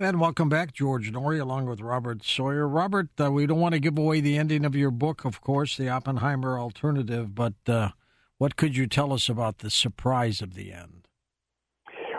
And 0.00 0.20
welcome 0.20 0.48
back, 0.48 0.72
George 0.72 1.10
Noory, 1.10 1.40
along 1.40 1.66
with 1.66 1.80
Robert 1.80 2.24
Sawyer. 2.24 2.68
Robert, 2.68 3.08
uh, 3.20 3.32
we 3.32 3.46
don't 3.46 3.58
want 3.58 3.72
to 3.72 3.80
give 3.80 3.98
away 3.98 4.20
the 4.20 4.38
ending 4.38 4.64
of 4.64 4.76
your 4.76 4.92
book, 4.92 5.24
of 5.24 5.40
course, 5.40 5.76
the 5.76 5.88
Oppenheimer 5.88 6.56
alternative, 6.56 7.34
but 7.34 7.54
uh, 7.66 7.88
what 8.36 8.54
could 8.54 8.76
you 8.76 8.86
tell 8.86 9.12
us 9.12 9.28
about 9.28 9.58
the 9.58 9.70
surprise 9.70 10.40
of 10.40 10.54
the 10.54 10.72
end? 10.72 11.08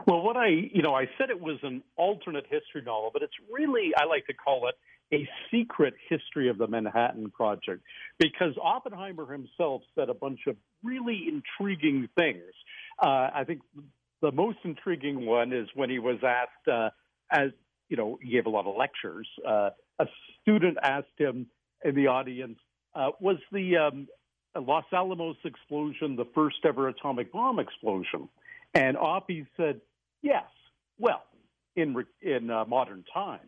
Well, 0.05 0.21
what 0.23 0.35
I, 0.35 0.47
you 0.47 0.81
know, 0.81 0.93
I 0.93 1.05
said 1.17 1.29
it 1.29 1.39
was 1.39 1.57
an 1.63 1.81
alternate 1.95 2.47
history 2.49 2.81
novel, 2.85 3.11
but 3.13 3.21
it's 3.21 3.31
really, 3.49 3.91
I 3.95 4.03
like 4.03 4.27
to 4.27 4.33
call 4.33 4.67
it 4.67 4.75
a 5.15 5.25
secret 5.49 5.93
history 6.09 6.49
of 6.49 6.57
the 6.57 6.67
Manhattan 6.67 7.31
Project 7.31 7.81
because 8.17 8.55
Oppenheimer 8.61 9.31
himself 9.31 9.83
said 9.95 10.09
a 10.09 10.13
bunch 10.13 10.41
of 10.47 10.57
really 10.83 11.27
intriguing 11.29 12.09
things. 12.17 12.43
Uh, 13.01 13.29
I 13.33 13.45
think 13.47 13.61
the 14.21 14.33
most 14.33 14.57
intriguing 14.65 15.25
one 15.25 15.53
is 15.53 15.69
when 15.75 15.89
he 15.89 15.99
was 15.99 16.17
asked, 16.25 16.67
uh, 16.69 16.89
as 17.31 17.51
you 17.89 17.97
know, 17.97 18.17
he 18.21 18.31
gave 18.31 18.45
a 18.45 18.49
lot 18.49 18.65
of 18.65 18.75
lectures. 18.77 19.27
Uh, 19.45 19.71
a 19.99 20.05
student 20.41 20.77
asked 20.81 21.07
him 21.17 21.47
in 21.83 21.95
the 21.95 22.07
audience, 22.07 22.59
uh, 22.95 23.09
was 23.19 23.37
the 23.51 23.77
um, 23.77 24.07
Los 24.55 24.85
Alamos 24.93 25.37
explosion 25.43 26.15
the 26.15 26.27
first 26.33 26.57
ever 26.65 26.87
atomic 26.87 27.31
bomb 27.31 27.59
explosion? 27.59 28.29
And 28.73 28.97
Oppie 28.97 29.47
said, 29.57 29.81
yes. 30.21 30.45
Well, 30.97 31.23
in, 31.75 31.95
in 32.21 32.49
uh, 32.49 32.65
modern 32.65 33.03
times, 33.13 33.41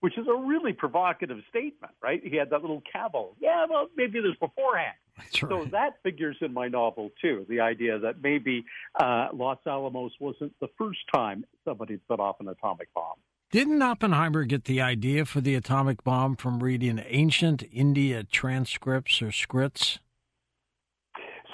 which 0.00 0.18
is 0.18 0.26
a 0.28 0.34
really 0.34 0.72
provocative 0.72 1.38
statement, 1.48 1.94
right? 2.02 2.20
He 2.22 2.36
had 2.36 2.50
that 2.50 2.60
little 2.60 2.82
cavil. 2.92 3.36
Yeah, 3.40 3.64
well, 3.68 3.88
maybe 3.96 4.20
there's 4.20 4.36
beforehand. 4.36 4.96
Right. 5.18 5.48
So 5.48 5.66
that 5.70 5.94
figures 6.02 6.36
in 6.40 6.52
my 6.52 6.68
novel 6.68 7.10
too. 7.22 7.46
The 7.48 7.60
idea 7.60 7.98
that 8.00 8.16
maybe 8.22 8.64
uh, 8.98 9.28
Los 9.32 9.58
Alamos 9.66 10.12
wasn't 10.18 10.52
the 10.60 10.68
first 10.76 10.98
time 11.14 11.44
somebody 11.64 12.00
set 12.08 12.20
off 12.20 12.36
an 12.40 12.48
atomic 12.48 12.92
bomb. 12.92 13.16
Didn't 13.54 13.82
Oppenheimer 13.82 14.42
get 14.42 14.64
the 14.64 14.80
idea 14.80 15.24
for 15.24 15.40
the 15.40 15.54
atomic 15.54 16.02
bomb 16.02 16.34
from 16.34 16.60
reading 16.60 17.00
ancient 17.06 17.62
India 17.72 18.24
transcripts 18.24 19.22
or 19.22 19.30
scripts? 19.30 20.00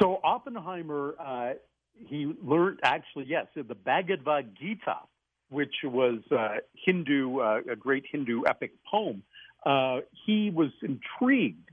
So 0.01 0.19
Oppenheimer, 0.25 1.15
uh, 1.21 1.51
he 1.95 2.33
learned 2.43 2.81
actually, 2.83 3.27
yes, 3.29 3.49
the 3.55 3.75
Bhagavad 3.75 4.57
Gita, 4.59 4.97
which 5.51 5.75
was 5.85 6.21
uh, 6.31 6.61
Hindu, 6.87 7.41
uh, 7.41 7.61
a 7.71 7.77
great 7.77 8.05
Hindu 8.11 8.45
epic 8.49 8.73
poem. 8.91 9.23
Uh, 9.67 9.99
he 10.25 10.51
was 10.51 10.71
intrigued 10.81 11.69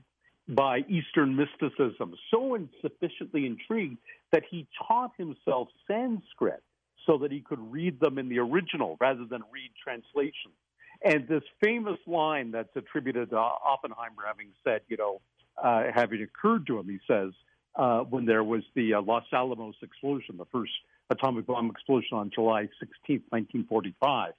by 0.46 0.80
Eastern 0.90 1.36
mysticism, 1.36 2.14
so 2.30 2.54
insufficiently 2.54 3.46
intrigued 3.46 3.96
that 4.32 4.42
he 4.50 4.66
taught 4.86 5.12
himself 5.16 5.68
Sanskrit 5.86 6.62
so 7.08 7.18
that 7.18 7.32
he 7.32 7.40
could 7.40 7.60
read 7.72 7.98
them 8.00 8.18
in 8.18 8.28
the 8.28 8.38
original 8.38 8.96
rather 9.00 9.24
than 9.24 9.42
read 9.52 9.70
translations. 9.82 10.54
And 11.02 11.26
this 11.28 11.42
famous 11.62 11.98
line 12.06 12.50
that's 12.50 12.74
attributed 12.74 13.30
to 13.30 13.36
Oppenheimer 13.36 14.22
having 14.26 14.48
said, 14.64 14.82
you 14.88 14.96
know, 14.96 15.20
uh, 15.62 15.84
having 15.94 16.22
occurred 16.22 16.66
to 16.66 16.78
him, 16.78 16.88
he 16.88 16.98
says, 17.06 17.32
uh, 17.76 18.00
when 18.00 18.26
there 18.26 18.42
was 18.42 18.62
the 18.74 18.94
uh, 18.94 19.02
Los 19.02 19.24
Alamos 19.32 19.76
explosion, 19.82 20.36
the 20.36 20.44
first 20.46 20.72
atomic 21.10 21.46
bomb 21.46 21.70
explosion 21.70 22.18
on 22.18 22.30
July 22.34 22.68
16, 22.80 23.22
1945. 23.30 24.32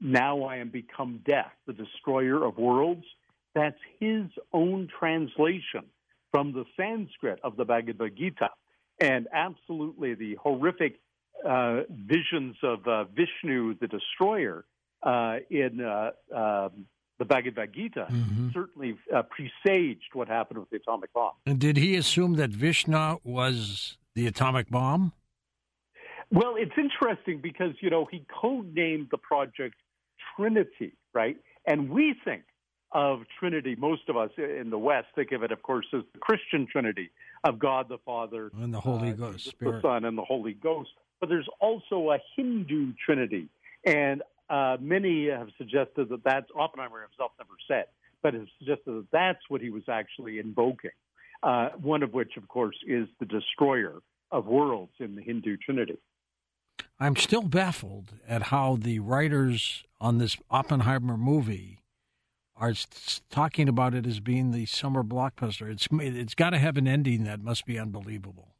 Now 0.00 0.42
I 0.42 0.56
am 0.56 0.70
become 0.70 1.20
death, 1.24 1.52
the 1.66 1.72
destroyer 1.72 2.44
of 2.44 2.58
worlds. 2.58 3.04
That's 3.54 3.78
his 4.00 4.24
own 4.52 4.88
translation 4.98 5.84
from 6.32 6.52
the 6.52 6.64
Sanskrit 6.76 7.38
of 7.44 7.56
the 7.56 7.64
Bhagavad 7.64 8.16
Gita. 8.16 8.50
And 9.00 9.28
absolutely 9.32 10.14
the 10.14 10.34
horrific 10.34 10.98
uh, 11.48 11.82
visions 11.90 12.56
of 12.62 12.86
uh, 12.86 13.04
Vishnu, 13.04 13.74
the 13.80 13.88
destroyer, 13.88 14.64
uh, 15.02 15.36
in 15.50 15.80
uh, 15.80 16.10
um, 16.34 16.86
the 17.18 17.24
Bhagavad 17.24 17.72
Gita 17.74 18.06
mm-hmm. 18.10 18.48
certainly 18.52 18.96
uh, 19.14 19.22
presaged 19.22 20.14
what 20.14 20.28
happened 20.28 20.58
with 20.58 20.70
the 20.70 20.76
atomic 20.76 21.12
bomb. 21.12 21.32
And 21.46 21.58
did 21.58 21.76
he 21.76 21.96
assume 21.96 22.34
that 22.34 22.50
Vishnu 22.50 23.18
was 23.22 23.98
the 24.14 24.26
atomic 24.26 24.70
bomb? 24.70 25.12
Well, 26.30 26.54
it's 26.56 26.72
interesting 26.76 27.40
because, 27.42 27.74
you 27.80 27.90
know, 27.90 28.08
he 28.10 28.24
codenamed 28.42 29.10
the 29.10 29.18
project 29.18 29.76
Trinity, 30.36 30.94
right? 31.12 31.36
And 31.66 31.90
we 31.90 32.14
think 32.24 32.42
of 32.92 33.20
Trinity, 33.38 33.76
most 33.76 34.08
of 34.08 34.16
us 34.16 34.30
in 34.38 34.70
the 34.70 34.78
West 34.78 35.08
think 35.14 35.32
of 35.32 35.42
it, 35.42 35.52
of 35.52 35.62
course, 35.62 35.86
as 35.92 36.02
the 36.12 36.18
Christian 36.18 36.66
Trinity 36.70 37.10
of 37.44 37.58
God 37.58 37.88
the 37.88 37.98
Father, 37.98 38.50
and 38.60 38.72
the 38.72 38.80
Holy 38.80 39.10
uh, 39.10 39.12
Ghost, 39.12 39.54
the 39.60 39.80
Son, 39.82 40.04
and 40.04 40.16
the 40.16 40.22
Holy 40.22 40.54
Ghost 40.54 40.90
but 41.24 41.30
there's 41.30 41.48
also 41.58 42.10
a 42.10 42.18
Hindu 42.36 42.92
trinity. 43.02 43.48
And 43.86 44.22
uh, 44.50 44.76
many 44.78 45.30
have 45.30 45.48
suggested 45.56 46.10
that 46.10 46.22
that's, 46.22 46.44
Oppenheimer 46.54 47.00
himself 47.00 47.32
never 47.38 47.54
said, 47.66 47.86
but 48.22 48.34
has 48.34 48.46
suggested 48.58 48.92
that 48.92 49.06
that's 49.10 49.38
what 49.48 49.62
he 49.62 49.70
was 49.70 49.84
actually 49.88 50.38
invoking. 50.38 50.90
Uh, 51.42 51.70
one 51.80 52.02
of 52.02 52.12
which, 52.12 52.32
of 52.36 52.46
course, 52.48 52.76
is 52.86 53.08
the 53.20 53.24
destroyer 53.24 54.02
of 54.30 54.44
worlds 54.44 54.92
in 54.98 55.14
the 55.14 55.22
Hindu 55.22 55.56
trinity. 55.56 55.96
I'm 57.00 57.16
still 57.16 57.44
baffled 57.44 58.12
at 58.28 58.42
how 58.42 58.76
the 58.78 58.98
writers 58.98 59.82
on 60.02 60.18
this 60.18 60.36
Oppenheimer 60.50 61.16
movie 61.16 61.78
are 62.54 62.74
talking 63.30 63.66
about 63.66 63.94
it 63.94 64.06
as 64.06 64.20
being 64.20 64.50
the 64.50 64.66
summer 64.66 65.02
blockbuster. 65.02 65.70
It's 65.70 65.88
it's 65.90 66.34
got 66.34 66.50
to 66.50 66.58
have 66.58 66.76
an 66.76 66.86
ending 66.86 67.24
that 67.24 67.40
must 67.40 67.64
be 67.64 67.78
unbelievable. 67.78 68.54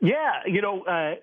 Yeah, 0.00 0.40
you 0.46 0.60
know, 0.60 0.82
uh, 0.82 1.14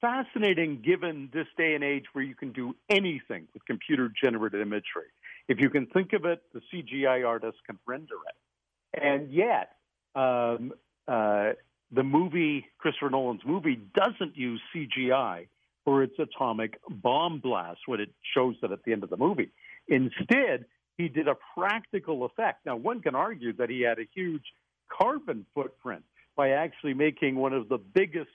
fascinating 0.00 0.82
given 0.82 1.28
this 1.32 1.46
day 1.56 1.74
and 1.74 1.84
age 1.84 2.04
where 2.12 2.24
you 2.24 2.34
can 2.34 2.52
do 2.52 2.74
anything 2.88 3.48
with 3.54 3.64
computer 3.66 4.10
generated 4.22 4.60
imagery. 4.60 5.10
If 5.48 5.60
you 5.60 5.70
can 5.70 5.86
think 5.86 6.12
of 6.12 6.24
it, 6.24 6.42
the 6.52 6.60
CGI 6.72 7.26
artist 7.26 7.58
can 7.66 7.78
render 7.86 8.16
it. 8.28 9.02
And 9.02 9.32
yet, 9.32 9.76
um, 10.14 10.72
uh, 11.06 11.52
the 11.90 12.02
movie, 12.02 12.66
Christopher 12.78 13.10
Nolan's 13.10 13.42
movie, 13.46 13.80
doesn't 13.94 14.36
use 14.36 14.60
CGI 14.74 15.46
for 15.84 16.02
its 16.02 16.14
atomic 16.18 16.78
bomb 16.88 17.40
blast 17.40 17.80
when 17.86 18.00
it 18.00 18.10
shows 18.34 18.56
it 18.62 18.70
at 18.70 18.84
the 18.84 18.92
end 18.92 19.04
of 19.04 19.10
the 19.10 19.16
movie. 19.16 19.50
Instead, 19.88 20.66
he 20.98 21.08
did 21.08 21.28
a 21.28 21.36
practical 21.56 22.24
effect. 22.24 22.66
Now, 22.66 22.76
one 22.76 23.00
can 23.00 23.14
argue 23.14 23.54
that 23.54 23.70
he 23.70 23.80
had 23.82 23.98
a 23.98 24.06
huge 24.14 24.42
carbon 24.90 25.46
footprint 25.54 26.02
by 26.36 26.50
actually 26.50 26.94
making 26.94 27.36
one 27.36 27.52
of 27.52 27.68
the 27.68 27.78
biggest 27.78 28.30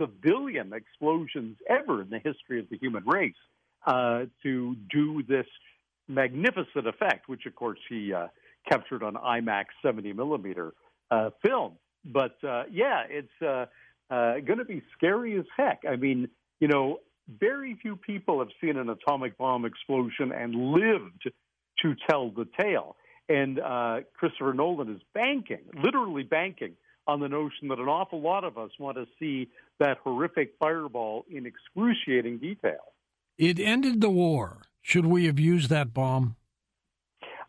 civilian 0.00 0.72
explosions 0.72 1.56
ever 1.68 2.02
in 2.02 2.10
the 2.10 2.18
history 2.18 2.60
of 2.60 2.68
the 2.70 2.78
human 2.78 3.04
race 3.04 3.34
uh, 3.86 4.24
to 4.42 4.76
do 4.90 5.22
this 5.28 5.46
magnificent 6.08 6.86
effect, 6.86 7.28
which 7.28 7.46
of 7.46 7.54
course 7.54 7.78
he 7.88 8.12
uh, 8.12 8.26
captured 8.68 9.02
on 9.02 9.14
IMAX 9.14 9.66
70 9.82 10.12
millimeter 10.12 10.72
uh, 11.10 11.30
film. 11.44 11.72
But 12.04 12.36
uh, 12.44 12.64
yeah, 12.70 13.04
it's 13.08 13.28
uh, 13.42 13.66
uh, 14.12 14.40
going 14.40 14.58
to 14.58 14.64
be 14.64 14.82
scary 14.96 15.38
as 15.38 15.44
heck. 15.56 15.82
I 15.88 15.96
mean, 15.96 16.28
you 16.60 16.68
know, 16.68 16.98
very 17.38 17.78
few 17.80 17.96
people 17.96 18.40
have 18.40 18.48
seen 18.60 18.76
an 18.76 18.88
atomic 18.88 19.38
bomb 19.38 19.64
explosion 19.64 20.32
and 20.32 20.54
lived 20.54 21.30
to 21.82 21.94
tell 22.08 22.30
the 22.30 22.46
tale. 22.58 22.96
And 23.28 23.60
Christopher 24.14 24.52
Nolan 24.52 24.92
is 24.96 25.02
banking, 25.14 25.60
literally 25.80 26.24
banking, 26.24 26.72
on 27.10 27.18
the 27.18 27.28
notion 27.28 27.68
that 27.68 27.78
an 27.78 27.88
awful 27.88 28.20
lot 28.20 28.44
of 28.44 28.56
us 28.56 28.70
want 28.78 28.96
to 28.96 29.06
see 29.18 29.48
that 29.80 29.98
horrific 30.04 30.54
fireball 30.60 31.24
in 31.28 31.44
excruciating 31.44 32.38
detail. 32.38 32.94
It 33.36 33.58
ended 33.58 34.00
the 34.00 34.10
war. 34.10 34.58
Should 34.80 35.06
we 35.06 35.26
have 35.26 35.40
used 35.40 35.70
that 35.70 35.92
bomb? 35.92 36.36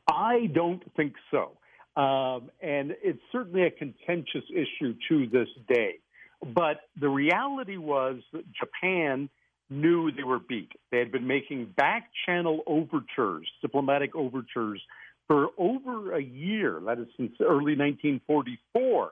I 0.09 0.47
don't 0.51 0.81
think 0.95 1.13
so. 1.29 1.57
Um, 2.01 2.49
and 2.61 2.95
it's 3.03 3.21
certainly 3.31 3.63
a 3.63 3.71
contentious 3.71 4.43
issue 4.49 4.95
to 5.09 5.27
this 5.27 5.47
day. 5.67 5.99
But 6.43 6.81
the 6.99 7.09
reality 7.09 7.77
was 7.77 8.17
that 8.33 8.45
Japan 8.51 9.29
knew 9.69 10.11
they 10.11 10.23
were 10.23 10.39
beat. 10.39 10.71
They 10.91 10.97
had 10.97 11.11
been 11.11 11.27
making 11.27 11.73
back 11.77 12.09
channel 12.25 12.61
overtures, 12.65 13.47
diplomatic 13.61 14.15
overtures, 14.15 14.81
for 15.27 15.49
over 15.57 16.15
a 16.15 16.21
year, 16.21 16.81
that 16.87 16.97
is 16.99 17.07
since 17.15 17.31
early 17.39 17.75
1944, 17.77 19.11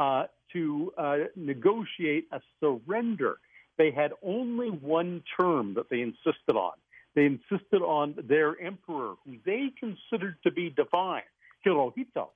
uh, 0.00 0.24
to 0.52 0.92
uh, 0.96 1.16
negotiate 1.36 2.26
a 2.32 2.40
surrender. 2.58 3.36
They 3.76 3.90
had 3.90 4.12
only 4.22 4.68
one 4.68 5.22
term 5.38 5.74
that 5.74 5.90
they 5.90 6.00
insisted 6.00 6.56
on. 6.56 6.72
They 7.14 7.26
insisted 7.26 7.82
on 7.82 8.14
their 8.26 8.58
emperor, 8.60 9.14
who 9.24 9.36
they 9.44 9.72
considered 9.78 10.36
to 10.44 10.50
be 10.50 10.70
divine, 10.70 11.28
Hirohito, 11.66 12.28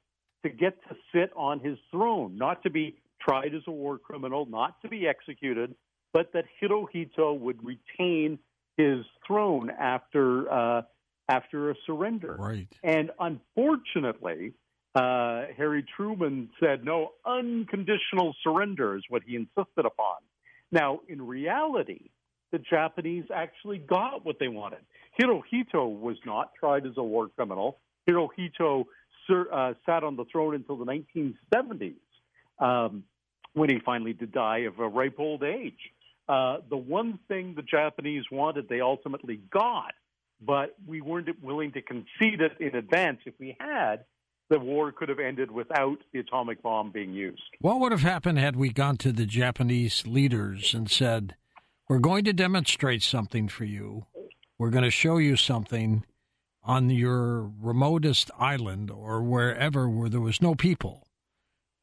to 0.43 0.51
get 0.51 0.77
to 0.89 0.97
sit 1.15 1.31
on 1.35 1.61
his 1.61 1.79
throne, 1.91 2.37
not 2.37 2.63
to 2.65 2.71
be 2.71 2.97
tried 3.19 3.55
as 3.55 3.63
a 3.67 3.71
war 3.71 3.97
criminal, 3.97 4.45
not 4.45 4.81
to 4.83 4.89
be 4.89 5.09
executed, 5.09 5.75
but 6.13 6.33
that 6.35 6.45
Hirohito 6.61 7.39
would 7.39 7.61
retain 7.65 8.39
his 8.77 9.05
throne 9.27 9.71
after 9.71 10.53
uh, 10.53 10.83
after 11.29 11.71
a 11.71 11.75
surrender. 11.87 12.37
Right. 12.39 12.69
And 12.83 13.11
unfortunately, 13.19 14.53
uh, 14.95 15.47
Harry 15.57 15.85
Truman 15.97 16.51
said 16.61 16.85
no 16.85 17.13
unconditional 17.27 18.35
surrender 18.43 18.97
is 18.97 19.03
what 19.09 19.23
he 19.27 19.35
insisted 19.37 19.85
upon. 19.85 20.17
Now, 20.71 21.01
in 21.09 21.21
reality, 21.27 22.11
the 22.53 22.59
Japanese 22.59 23.25
actually 23.35 23.79
got 23.79 24.25
what 24.25 24.39
they 24.39 24.49
wanted. 24.49 24.81
Hirohito 25.21 25.99
was 25.99 26.17
not 26.25 26.53
tried 26.59 26.87
as 26.87 26.93
a 26.97 27.03
war 27.03 27.29
criminal. 27.29 27.79
Hirohito 28.09 28.85
uh, 29.31 29.75
sat 29.87 30.05
on 30.05 30.17
the 30.17 30.25
throne 30.31 30.55
until 30.55 30.77
the 30.77 30.85
1970s 30.85 31.95
um, 32.59 33.05
when 33.55 33.71
he 33.71 33.79
finally 33.85 34.13
did 34.13 34.33
die 34.33 34.59
of 34.59 34.79
a 34.79 34.89
ripe 34.89 35.17
old 35.19 35.43
age. 35.43 35.79
Uh, 36.29 36.59
the 36.71 36.77
one 36.77 37.19
thing 37.29 37.55
the 37.55 37.63
Japanese 37.63 38.25
wanted, 38.31 38.69
they 38.69 38.81
ultimately 38.81 39.41
got, 39.53 39.93
but 40.41 40.75
we 40.87 41.01
weren't 41.01 41.43
willing 41.43 41.73
to 41.73 41.83
concede 41.83 42.41
it 42.41 42.53
in 42.61 42.75
advance. 42.75 43.19
If 43.27 43.35
we 43.39 43.57
had, 43.59 44.05
the 44.51 44.59
war 44.59 44.93
could 44.93 45.09
have 45.09 45.19
ended 45.19 45.51
without 45.51 45.99
the 46.13 46.21
atomic 46.21 46.63
bomb 46.63 46.91
being 46.91 47.13
used. 47.13 47.43
What 47.61 47.81
would 47.81 47.93
have 47.93 48.03
happened 48.03 48.39
had 48.39 48.57
we 48.57 48.71
gone 48.71 48.97
to 48.99 49.13
the 49.13 49.27
Japanese 49.27 50.07
leaders 50.07 50.75
and 50.75 50.91
said, 50.91 51.37
We're 51.89 51.99
going 51.99 52.25
to 52.25 52.33
demonstrate 52.33 53.03
something 53.03 53.49
for 53.49 53.65
you. 53.65 54.07
We're 54.59 54.71
going 54.71 54.85
to 54.85 54.91
show 54.91 55.17
you 55.19 55.37
something 55.37 56.05
on 56.63 56.91
your 56.91 57.51
remotest 57.61 58.31
island 58.39 58.91
or 58.91 59.23
wherever 59.23 59.89
where 59.89 60.09
there 60.09 60.21
was 60.21 60.41
no 60.41 60.55
people 60.55 61.07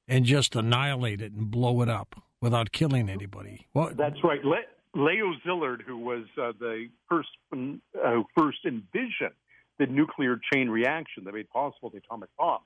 and 0.08 0.26
just 0.26 0.56
annihilate 0.56 1.22
it 1.22 1.32
and 1.32 1.52
blow 1.52 1.82
it 1.82 1.90
up 1.90 2.16
without 2.42 2.72
killing 2.72 3.10
anybody. 3.10 3.68
Well, 3.74 3.92
That's 3.96 4.24
right. 4.24 4.44
Le- 4.44 4.58
Leo 4.94 5.34
Szilard, 5.46 5.82
who 5.84 5.98
was 5.98 6.26
uh, 6.38 6.52
the 6.60 6.88
first 7.08 7.30
uh, 7.54 8.24
first 8.38 8.58
envisioned 8.66 9.36
the 9.82 9.88
nuclear 9.88 10.40
chain 10.54 10.70
reaction 10.70 11.24
that 11.24 11.34
made 11.34 11.50
possible 11.50 11.90
the 11.90 11.98
atomic 11.98 12.30
bomb, 12.38 12.60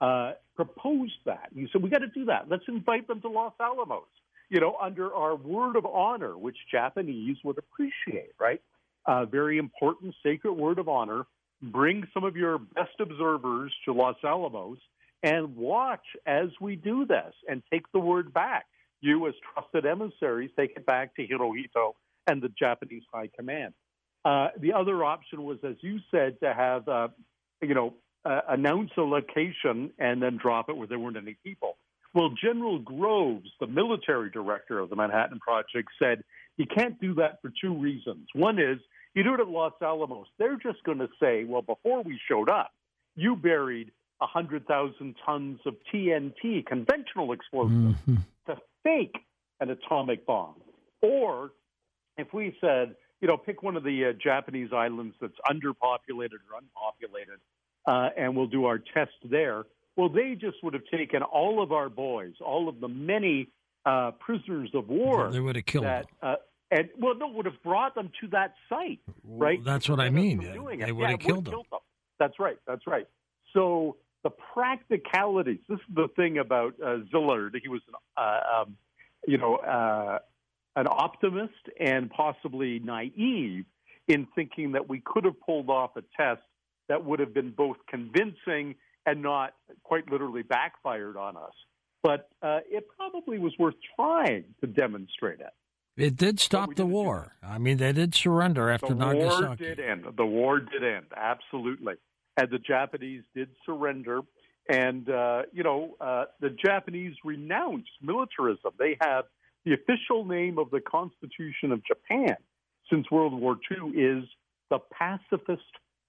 uh, 0.00 0.32
proposed 0.56 1.18
that. 1.26 1.50
He 1.54 1.68
said, 1.70 1.82
"We 1.82 1.90
got 1.90 1.98
to 1.98 2.06
do 2.06 2.24
that. 2.24 2.48
Let's 2.48 2.66
invite 2.66 3.06
them 3.06 3.20
to 3.20 3.28
Los 3.28 3.52
Alamos." 3.60 4.08
You 4.48 4.60
know, 4.60 4.76
under 4.80 5.14
our 5.14 5.36
word 5.36 5.76
of 5.76 5.84
honor, 5.84 6.36
which 6.36 6.56
Japanese 6.70 7.36
would 7.44 7.58
appreciate, 7.58 8.32
right? 8.40 8.62
A 9.06 9.26
very 9.26 9.58
important 9.58 10.14
sacred 10.22 10.54
word 10.54 10.78
of 10.78 10.88
honor. 10.88 11.26
Bring 11.60 12.08
some 12.14 12.24
of 12.24 12.36
your 12.36 12.58
best 12.58 12.98
observers 12.98 13.72
to 13.84 13.92
Los 13.92 14.16
Alamos 14.24 14.78
and 15.22 15.54
watch 15.54 16.04
as 16.26 16.48
we 16.58 16.74
do 16.74 17.04
this 17.04 17.34
and 17.48 17.62
take 17.70 17.90
the 17.92 18.00
word 18.00 18.32
back. 18.32 18.66
You, 19.00 19.26
as 19.28 19.34
trusted 19.52 19.84
emissaries, 19.84 20.50
take 20.56 20.72
it 20.76 20.86
back 20.86 21.14
to 21.16 21.26
Hirohito 21.26 21.94
and 22.26 22.40
the 22.42 22.48
Japanese 22.48 23.04
High 23.12 23.28
Command. 23.36 23.74
Uh, 24.24 24.48
the 24.58 24.72
other 24.72 25.04
option 25.04 25.42
was, 25.44 25.58
as 25.64 25.76
you 25.80 25.98
said, 26.10 26.38
to 26.40 26.52
have, 26.54 26.88
uh, 26.88 27.08
you 27.60 27.74
know, 27.74 27.94
uh, 28.24 28.40
announce 28.48 28.90
a 28.96 29.02
location 29.02 29.90
and 29.98 30.22
then 30.22 30.38
drop 30.40 30.68
it 30.68 30.76
where 30.76 30.86
there 30.86 30.98
weren't 30.98 31.16
any 31.16 31.36
people. 31.44 31.76
Well, 32.14 32.30
General 32.40 32.78
Groves, 32.78 33.48
the 33.58 33.66
military 33.66 34.30
director 34.30 34.78
of 34.78 34.90
the 34.90 34.96
Manhattan 34.96 35.40
Project, 35.40 35.88
said 35.98 36.22
you 36.56 36.66
can't 36.66 37.00
do 37.00 37.14
that 37.14 37.40
for 37.40 37.50
two 37.60 37.74
reasons. 37.74 38.28
One 38.34 38.58
is 38.58 38.78
you 39.14 39.22
do 39.24 39.34
it 39.34 39.40
at 39.40 39.48
Los 39.48 39.72
Alamos. 39.82 40.26
They're 40.38 40.56
just 40.56 40.82
going 40.84 40.98
to 40.98 41.08
say, 41.20 41.44
well, 41.44 41.62
before 41.62 42.02
we 42.02 42.20
showed 42.28 42.48
up, 42.48 42.70
you 43.16 43.34
buried 43.34 43.90
100,000 44.18 45.16
tons 45.24 45.60
of 45.66 45.74
TNT, 45.92 46.64
conventional 46.64 47.32
explosives, 47.32 47.96
mm-hmm. 48.06 48.16
to 48.46 48.56
fake 48.84 49.16
an 49.60 49.70
atomic 49.70 50.26
bomb. 50.26 50.54
Or 51.02 51.52
if 52.16 52.32
we 52.32 52.56
said, 52.60 52.94
you 53.22 53.28
know, 53.28 53.36
pick 53.36 53.62
one 53.62 53.76
of 53.76 53.84
the 53.84 54.06
uh, 54.06 54.12
Japanese 54.12 54.70
islands 54.74 55.14
that's 55.20 55.32
underpopulated 55.48 56.40
or 56.50 56.58
unpopulated, 56.58 57.38
uh, 57.86 58.08
and 58.18 58.36
we'll 58.36 58.48
do 58.48 58.66
our 58.66 58.78
test 58.78 59.12
there. 59.24 59.62
Well, 59.96 60.08
they 60.08 60.34
just 60.34 60.56
would 60.64 60.74
have 60.74 60.82
taken 60.92 61.22
all 61.22 61.62
of 61.62 61.70
our 61.70 61.88
boys, 61.88 62.32
all 62.44 62.68
of 62.68 62.80
the 62.80 62.88
many 62.88 63.48
uh, 63.86 64.10
prisoners 64.18 64.70
of 64.74 64.88
war. 64.88 65.30
They 65.30 65.40
would 65.40 65.54
have 65.54 65.66
killed 65.66 65.84
that, 65.84 66.06
them. 66.20 66.32
Uh, 66.32 66.34
and 66.72 66.88
well, 66.98 67.14
no, 67.14 67.28
would 67.28 67.46
have 67.46 67.62
brought 67.62 67.94
them 67.94 68.10
to 68.22 68.28
that 68.28 68.54
site, 68.68 68.98
right? 69.24 69.58
Well, 69.58 69.72
that's 69.72 69.88
what 69.88 70.00
I 70.00 70.10
mean. 70.10 70.38
They 70.38 70.58
would 70.58 70.80
have 70.80 70.98
yeah, 70.98 71.16
killed, 71.16 71.44
them. 71.44 71.52
killed 71.52 71.66
them. 71.70 71.80
That's 72.18 72.40
right. 72.40 72.56
That's 72.66 72.86
right. 72.86 73.06
So 73.52 73.96
the 74.24 74.30
practicalities. 74.30 75.60
This 75.68 75.78
is 75.78 75.94
the 75.94 76.08
thing 76.16 76.38
about 76.38 76.74
uh, 76.82 76.98
Szilard. 77.12 77.54
He 77.62 77.68
was, 77.68 77.82
uh, 78.16 78.62
um, 78.62 78.76
you 79.26 79.38
know, 79.38 79.56
uh, 79.56 80.18
an 80.76 80.86
optimist 80.88 81.68
and 81.78 82.10
possibly 82.10 82.78
naive 82.78 83.64
in 84.08 84.26
thinking 84.34 84.72
that 84.72 84.88
we 84.88 85.02
could 85.04 85.24
have 85.24 85.40
pulled 85.40 85.68
off 85.68 85.90
a 85.96 86.02
test 86.16 86.42
that 86.88 87.04
would 87.04 87.20
have 87.20 87.32
been 87.32 87.50
both 87.50 87.76
convincing 87.88 88.74
and 89.06 89.22
not 89.22 89.54
quite 89.82 90.10
literally 90.10 90.42
backfired 90.42 91.16
on 91.16 91.36
us. 91.36 91.52
But 92.02 92.28
uh, 92.42 92.60
it 92.68 92.86
probably 92.96 93.38
was 93.38 93.52
worth 93.58 93.74
trying 93.96 94.44
to 94.60 94.66
demonstrate 94.66 95.40
it. 95.40 95.52
It 95.96 96.16
did 96.16 96.40
stop 96.40 96.74
the 96.74 96.86
war. 96.86 97.36
I 97.42 97.58
mean, 97.58 97.76
they 97.76 97.92
did 97.92 98.14
surrender 98.14 98.70
after 98.70 98.88
the 98.88 98.94
Nagasaki. 98.94 99.28
The 99.28 99.46
war 99.46 99.56
did 99.56 99.80
end. 99.80 100.04
The 100.16 100.26
war 100.26 100.60
did 100.60 100.82
end, 100.82 101.06
absolutely. 101.14 101.94
And 102.36 102.50
the 102.50 102.58
Japanese 102.58 103.22
did 103.34 103.50
surrender. 103.66 104.20
And, 104.68 105.08
uh, 105.10 105.42
you 105.52 105.62
know, 105.62 105.96
uh, 106.00 106.24
the 106.40 106.50
Japanese 106.50 107.14
renounced 107.24 107.90
militarism. 108.00 108.72
They 108.78 108.96
have 109.00 109.26
the 109.64 109.74
official 109.74 110.24
name 110.24 110.58
of 110.58 110.70
the 110.70 110.80
Constitution 110.80 111.72
of 111.72 111.82
Japan 111.84 112.36
since 112.90 113.10
World 113.10 113.38
War 113.38 113.56
II 113.70 113.90
is 113.90 114.24
the 114.70 114.78
Pacifist 114.92 115.62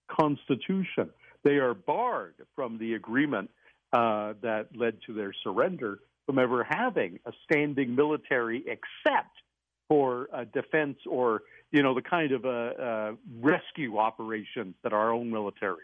Constitution. 0.09 1.09
They 1.43 1.55
are 1.55 1.73
barred 1.73 2.35
from 2.55 2.77
the 2.79 2.93
agreement 2.93 3.49
uh, 3.91 4.33
that 4.41 4.67
led 4.75 4.97
to 5.05 5.13
their 5.13 5.33
surrender 5.43 5.99
from 6.25 6.39
ever 6.39 6.65
having 6.67 7.19
a 7.25 7.31
standing 7.43 7.95
military 7.95 8.63
except 8.65 9.35
for 9.87 10.29
uh, 10.33 10.45
defense 10.53 10.97
or 11.09 11.41
you 11.71 11.83
know 11.83 11.93
the 11.93 12.01
kind 12.01 12.31
of 12.31 12.45
uh, 12.45 12.49
uh, 12.49 13.11
rescue 13.41 13.97
operations 13.97 14.75
that 14.83 14.93
our 14.93 15.11
own 15.11 15.29
militaries 15.29 15.75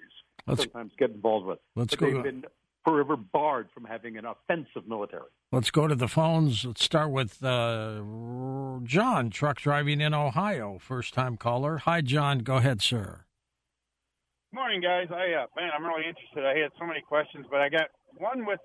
let's, 0.47 0.63
sometimes 0.63 0.91
get 0.97 1.11
involved 1.11 1.45
with. 1.45 1.59
Let's 1.75 1.95
but 1.95 1.99
go. 1.99 2.13
They've 2.13 2.23
been 2.23 2.45
forever 2.85 3.17
barred 3.17 3.67
from 3.73 3.83
having 3.85 4.17
an 4.17 4.25
offensive 4.25 4.87
military. 4.87 5.29
Let's 5.51 5.71
go 5.71 5.87
to 5.87 5.95
the 5.95 6.07
phones. 6.07 6.63
Let's 6.63 6.83
start 6.83 7.09
with 7.09 7.43
uh, 7.43 8.01
John, 8.83 9.31
truck 9.31 9.59
driving 9.59 9.99
in 9.99 10.13
Ohio, 10.13 10.77
first 10.77 11.15
time 11.15 11.37
caller. 11.37 11.79
Hi, 11.79 12.01
John. 12.01 12.39
Go 12.39 12.57
ahead, 12.57 12.83
sir. 12.83 13.25
Morning, 14.53 14.79
guys. 14.79 15.07
I 15.09 15.33
uh, 15.33 15.47
man, 15.55 15.71
I'm 15.75 15.83
really 15.83 16.07
interested. 16.07 16.45
I 16.45 16.59
had 16.61 16.69
so 16.77 16.85
many 16.85 17.01
questions, 17.01 17.47
but 17.49 17.61
I 17.61 17.69
got 17.69 17.87
one 18.17 18.45
with 18.45 18.59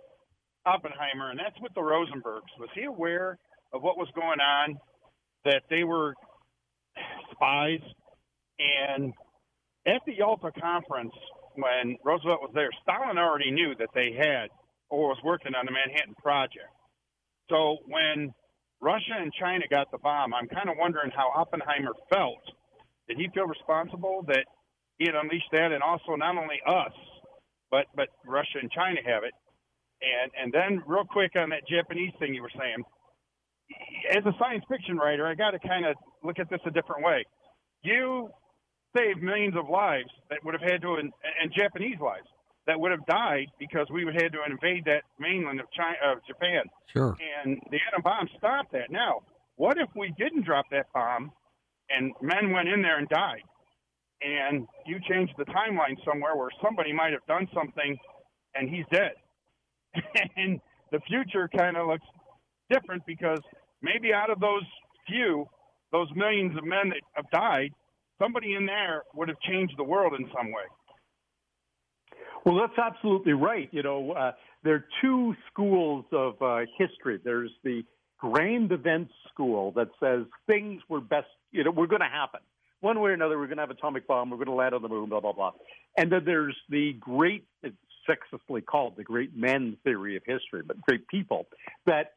Oppenheimer, 0.66 1.30
and 1.30 1.40
that's 1.40 1.58
with 1.62 1.72
the 1.72 1.80
Rosenbergs. 1.80 2.52
Was 2.60 2.68
he 2.74 2.84
aware 2.84 3.38
of 3.72 3.80
what 3.80 3.96
was 3.96 4.08
going 4.14 4.40
on? 4.40 4.76
That 5.46 5.62
they 5.70 5.84
were 5.84 6.12
spies, 7.32 7.80
and 8.58 9.14
at 9.86 10.02
the 10.04 10.16
Yalta 10.18 10.52
conference, 10.60 11.14
when 11.54 11.96
Roosevelt 12.04 12.42
was 12.42 12.52
there, 12.54 12.68
Stalin 12.82 13.16
already 13.16 13.50
knew 13.50 13.74
that 13.78 13.88
they 13.94 14.12
had 14.12 14.48
or 14.90 15.08
was 15.08 15.18
working 15.24 15.54
on 15.54 15.66
the 15.66 15.72
Manhattan 15.72 16.14
Project. 16.14 16.73
So 17.50 17.78
when 17.86 18.32
Russia 18.80 19.16
and 19.18 19.32
China 19.38 19.64
got 19.70 19.90
the 19.90 19.98
bomb, 19.98 20.34
I'm 20.34 20.48
kind 20.48 20.68
of 20.68 20.76
wondering 20.78 21.10
how 21.14 21.30
Oppenheimer 21.34 21.92
felt. 22.12 22.42
Did 23.08 23.18
he 23.18 23.28
feel 23.34 23.46
responsible 23.46 24.24
that 24.28 24.44
he 24.98 25.06
had 25.06 25.14
unleashed 25.14 25.50
that, 25.52 25.72
and 25.72 25.82
also 25.82 26.16
not 26.16 26.36
only 26.36 26.60
us, 26.66 26.92
but 27.70 27.86
but 27.94 28.08
Russia 28.24 28.58
and 28.60 28.70
China 28.70 29.00
have 29.04 29.24
it? 29.24 29.34
And 30.00 30.30
and 30.40 30.52
then 30.52 30.82
real 30.86 31.04
quick 31.04 31.32
on 31.36 31.50
that 31.50 31.68
Japanese 31.68 32.12
thing 32.18 32.34
you 32.34 32.42
were 32.42 32.56
saying, 32.58 32.82
as 34.16 34.24
a 34.24 34.32
science 34.38 34.64
fiction 34.68 34.96
writer, 34.96 35.26
I 35.26 35.34
got 35.34 35.52
to 35.52 35.58
kind 35.58 35.84
of 35.84 35.96
look 36.22 36.38
at 36.38 36.48
this 36.48 36.60
a 36.66 36.70
different 36.70 37.04
way. 37.04 37.24
You 37.82 38.30
saved 38.96 39.22
millions 39.22 39.56
of 39.56 39.68
lives 39.68 40.08
that 40.30 40.38
would 40.44 40.54
have 40.54 40.62
had 40.62 40.80
to, 40.82 40.94
and, 40.94 41.12
and 41.42 41.52
Japanese 41.52 41.98
lives 42.00 42.28
that 42.66 42.78
would 42.78 42.90
have 42.90 43.04
died 43.06 43.46
because 43.58 43.86
we 43.92 44.04
would 44.04 44.14
have 44.14 44.24
had 44.24 44.32
to 44.32 44.38
invade 44.48 44.84
that 44.86 45.02
mainland 45.18 45.60
of 45.60 45.66
China, 45.72 45.96
of 46.04 46.18
Japan. 46.26 46.64
Sure. 46.92 47.16
And 47.44 47.60
the 47.70 47.78
atom 47.88 48.02
bomb 48.02 48.28
stopped 48.38 48.72
that. 48.72 48.90
Now, 48.90 49.20
what 49.56 49.78
if 49.78 49.88
we 49.94 50.12
didn't 50.18 50.44
drop 50.44 50.66
that 50.70 50.86
bomb, 50.92 51.30
and 51.90 52.12
men 52.22 52.52
went 52.52 52.68
in 52.68 52.82
there 52.82 52.98
and 52.98 53.08
died, 53.08 53.42
and 54.22 54.66
you 54.86 54.98
changed 55.08 55.34
the 55.36 55.44
timeline 55.44 55.96
somewhere 56.04 56.36
where 56.36 56.50
somebody 56.62 56.92
might 56.92 57.12
have 57.12 57.24
done 57.28 57.46
something, 57.54 57.96
and 58.54 58.68
he's 58.68 58.86
dead, 58.90 59.12
and 60.36 60.60
the 60.90 61.00
future 61.00 61.48
kind 61.56 61.76
of 61.76 61.86
looks 61.86 62.06
different 62.70 63.04
because 63.06 63.40
maybe 63.82 64.12
out 64.12 64.30
of 64.30 64.40
those 64.40 64.64
few, 65.06 65.44
those 65.92 66.08
millions 66.16 66.56
of 66.56 66.64
men 66.64 66.88
that 66.88 67.00
have 67.12 67.30
died, 67.30 67.70
somebody 68.20 68.54
in 68.54 68.66
there 68.66 69.02
would 69.14 69.28
have 69.28 69.38
changed 69.40 69.74
the 69.76 69.84
world 69.84 70.14
in 70.18 70.26
some 70.34 70.46
way. 70.46 70.64
Well, 72.44 72.56
that's 72.56 72.78
absolutely 72.78 73.32
right. 73.32 73.68
You 73.72 73.82
know, 73.82 74.12
uh, 74.12 74.32
there 74.62 74.74
are 74.74 74.84
two 75.00 75.34
schools 75.50 76.04
of 76.12 76.40
uh, 76.42 76.60
history. 76.76 77.18
There's 77.22 77.50
the 77.62 77.84
grand 78.18 78.72
events 78.72 79.12
school 79.32 79.72
that 79.72 79.88
says 79.98 80.26
things 80.46 80.82
were 80.88 81.00
best, 81.00 81.26
you 81.52 81.64
know, 81.64 81.70
we're 81.70 81.86
going 81.86 82.00
to 82.00 82.08
happen. 82.08 82.40
One 82.80 83.00
way 83.00 83.10
or 83.10 83.14
another, 83.14 83.38
we're 83.38 83.46
going 83.46 83.56
to 83.56 83.62
have 83.62 83.70
atomic 83.70 84.06
bomb, 84.06 84.30
we're 84.30 84.36
going 84.36 84.48
to 84.48 84.52
land 84.54 84.74
on 84.74 84.82
the 84.82 84.88
moon, 84.88 85.08
blah, 85.08 85.20
blah, 85.20 85.32
blah. 85.32 85.52
And 85.96 86.12
then 86.12 86.22
there's 86.26 86.56
the 86.68 86.92
great, 87.00 87.46
it's 87.62 87.76
sexistly 88.06 88.60
called 88.60 88.96
the 88.96 89.04
great 89.04 89.34
men 89.34 89.78
theory 89.84 90.16
of 90.16 90.22
history, 90.26 90.62
but 90.66 90.80
great 90.82 91.08
people, 91.08 91.46
that 91.86 92.12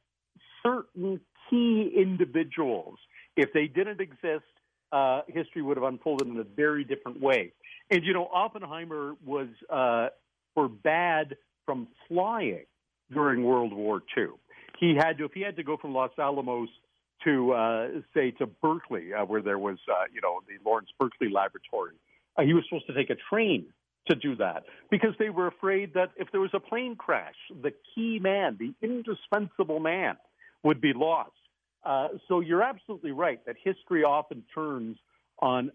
certain 0.62 1.22
key 1.50 1.94
individuals, 1.96 2.98
if 3.38 3.54
they 3.54 3.68
didn't 3.68 4.02
exist, 4.02 4.44
uh, 4.92 5.22
history 5.28 5.62
would 5.62 5.78
have 5.78 5.86
unfolded 5.86 6.28
in 6.28 6.38
a 6.38 6.44
very 6.44 6.84
different 6.84 7.22
way. 7.22 7.54
And 7.90 8.04
you 8.04 8.14
know, 8.14 8.28
Oppenheimer 8.32 9.14
was 9.26 9.48
uh, 9.70 10.08
forbade 10.56 11.38
from 11.66 11.88
flying 12.08 12.66
during 13.12 13.44
World 13.44 13.74
War 13.74 14.02
II. 14.18 14.28
He 14.80 14.96
had 14.96 15.18
to, 15.18 15.26
if 15.26 15.32
he 15.34 15.42
had 15.42 15.56
to 15.56 15.64
go 15.64 15.78
from 15.78 15.94
Los 15.94 16.12
Alamos 16.20 16.70
to, 17.24 17.54
uh, 17.54 17.88
say, 18.14 18.32
to 18.32 18.46
Berkeley, 18.46 19.14
uh, 19.14 19.26
where 19.26 19.42
there 19.42 19.58
was, 19.58 19.78
uh, 19.90 20.04
you 20.14 20.22
know, 20.22 20.40
the 20.48 20.64
Lawrence 20.68 20.90
Berkeley 21.00 21.30
Laboratory, 21.30 21.94
uh, 22.38 22.44
he 22.44 22.54
was 22.54 22.64
supposed 22.70 22.88
to 22.88 22.94
take 22.94 23.10
a 23.10 23.16
train 23.30 23.66
to 24.08 24.16
do 24.16 24.36
that 24.36 24.64
because 24.90 25.14
they 25.20 25.30
were 25.30 25.48
afraid 25.48 25.94
that 25.94 26.12
if 26.16 26.32
there 26.32 26.42
was 26.42 26.52
a 26.54 26.60
plane 26.60 26.96
crash, 26.96 27.36
the 27.62 27.74
key 27.94 28.20
man, 28.20 28.58
the 28.60 28.74
indispensable 28.82 29.80
man, 29.80 30.16
would 30.64 30.80
be 30.80 30.94
lost. 30.94 31.32
Uh, 31.84 32.10
so 32.28 32.40
you're 32.40 32.64
absolutely 32.64 33.12
right 33.12 33.46
that 33.46 33.56
history 33.64 34.04
often 34.04 34.44
turns 34.54 34.98
on, 35.40 35.72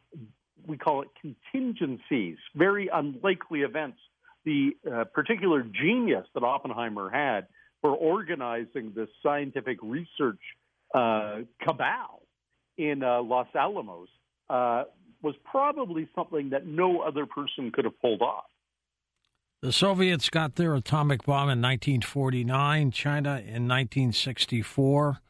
we 0.66 0.76
call 0.76 1.02
it 1.02 1.08
contingencies, 1.20 2.36
very 2.54 2.88
unlikely 2.92 3.60
events. 3.60 3.98
The 4.44 4.70
uh, 4.90 5.04
particular 5.04 5.62
genius 5.62 6.26
that 6.34 6.42
Oppenheimer 6.42 7.10
had 7.10 7.46
for 7.80 7.90
organizing 7.90 8.92
this 8.94 9.08
scientific 9.22 9.78
research 9.82 10.40
uh, 10.94 11.40
cabal 11.62 12.22
in 12.76 13.02
uh, 13.02 13.22
Los 13.22 13.48
Alamos 13.54 14.08
uh, 14.50 14.84
was 15.22 15.34
probably 15.44 16.08
something 16.14 16.50
that 16.50 16.66
no 16.66 17.00
other 17.00 17.26
person 17.26 17.70
could 17.72 17.84
have 17.84 18.00
pulled 18.00 18.22
off. 18.22 18.44
The 19.62 19.72
Soviets 19.72 20.28
got 20.28 20.56
their 20.56 20.74
atomic 20.74 21.24
bomb 21.24 21.48
in 21.48 21.62
1949, 21.62 22.90
China 22.90 23.30
in 23.36 23.68
1964. 23.68 25.20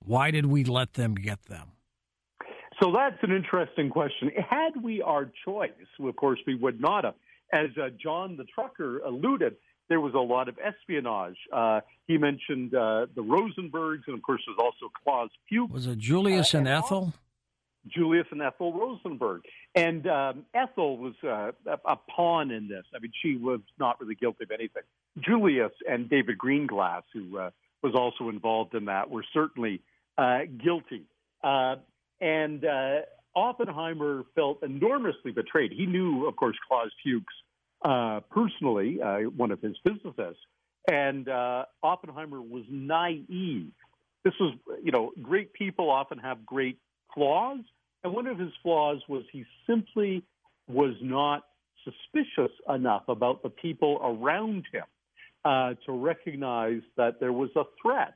Why 0.00 0.30
did 0.30 0.46
we 0.46 0.64
let 0.64 0.94
them 0.94 1.14
get 1.14 1.46
them? 1.46 1.72
So 2.82 2.92
that's 2.92 3.22
an 3.22 3.32
interesting 3.32 3.90
question. 3.90 4.30
Had 4.48 4.82
we 4.82 5.02
our 5.02 5.30
choice, 5.44 5.70
of 6.00 6.16
course, 6.16 6.38
we 6.46 6.54
would 6.54 6.80
not 6.80 7.04
have. 7.04 7.14
As 7.52 7.66
uh, 7.76 7.90
John 8.02 8.36
the 8.36 8.44
trucker 8.44 9.00
alluded, 9.00 9.56
there 9.88 10.00
was 10.00 10.14
a 10.14 10.18
lot 10.18 10.48
of 10.48 10.56
espionage. 10.64 11.36
Uh, 11.52 11.80
he 12.06 12.16
mentioned 12.16 12.74
uh, 12.74 13.06
the 13.14 13.22
Rosenbergs, 13.22 14.02
and 14.06 14.16
of 14.16 14.22
course, 14.22 14.40
there's 14.46 14.58
also 14.58 14.90
Klaus 15.04 15.30
Fuchs. 15.48 15.72
Was 15.72 15.86
it 15.86 15.98
Julius 15.98 16.54
and, 16.54 16.66
and 16.66 16.78
Ethel? 16.78 17.12
Julius 17.88 18.26
and 18.30 18.40
Ethel 18.40 18.72
Rosenberg. 18.72 19.42
And 19.74 20.06
um, 20.06 20.44
Ethel 20.54 20.96
was 20.96 21.14
uh, 21.24 21.52
a, 21.66 21.78
a 21.84 21.96
pawn 21.96 22.50
in 22.50 22.68
this. 22.68 22.84
I 22.94 22.98
mean, 23.00 23.12
she 23.20 23.36
was 23.36 23.60
not 23.78 24.00
really 24.00 24.14
guilty 24.14 24.44
of 24.44 24.50
anything. 24.52 24.82
Julius 25.18 25.72
and 25.88 26.08
David 26.08 26.38
Greenglass, 26.38 27.02
who 27.12 27.38
uh, 27.38 27.50
was 27.82 27.94
also 27.94 28.28
involved 28.28 28.74
in 28.74 28.84
that, 28.86 29.10
were 29.10 29.24
certainly 29.34 29.82
uh, 30.18 30.40
guilty. 30.62 31.04
Uh, 32.20 32.24
and 32.24 32.64
uh, 32.64 33.00
Oppenheimer 33.34 34.24
felt 34.34 34.62
enormously 34.62 35.32
betrayed. 35.32 35.72
He 35.72 35.86
knew, 35.86 36.26
of 36.26 36.36
course, 36.36 36.56
Klaus 36.68 36.90
Fuchs 37.04 37.34
uh, 37.84 38.20
personally, 38.30 38.98
one 39.36 39.50
of 39.50 39.60
his 39.60 39.76
physicists, 39.86 40.42
and 40.90 41.28
Oppenheimer 41.82 42.40
was 42.40 42.64
naive. 42.68 43.72
This 44.24 44.34
was, 44.38 44.54
you 44.82 44.92
know, 44.92 45.12
great 45.22 45.52
people 45.54 45.90
often 45.90 46.18
have 46.18 46.44
great 46.44 46.78
flaws, 47.14 47.60
and 48.04 48.12
one 48.12 48.26
of 48.26 48.38
his 48.38 48.52
flaws 48.62 49.00
was 49.08 49.24
he 49.32 49.44
simply 49.66 50.22
was 50.68 50.94
not 51.00 51.44
suspicious 51.84 52.52
enough 52.68 53.04
about 53.08 53.42
the 53.42 53.48
people 53.48 53.98
around 54.02 54.64
him 54.72 54.84
uh, 55.44 55.74
to 55.86 55.92
recognize 55.92 56.82
that 56.96 57.18
there 57.18 57.32
was 57.32 57.50
a 57.56 57.64
threat 57.80 58.14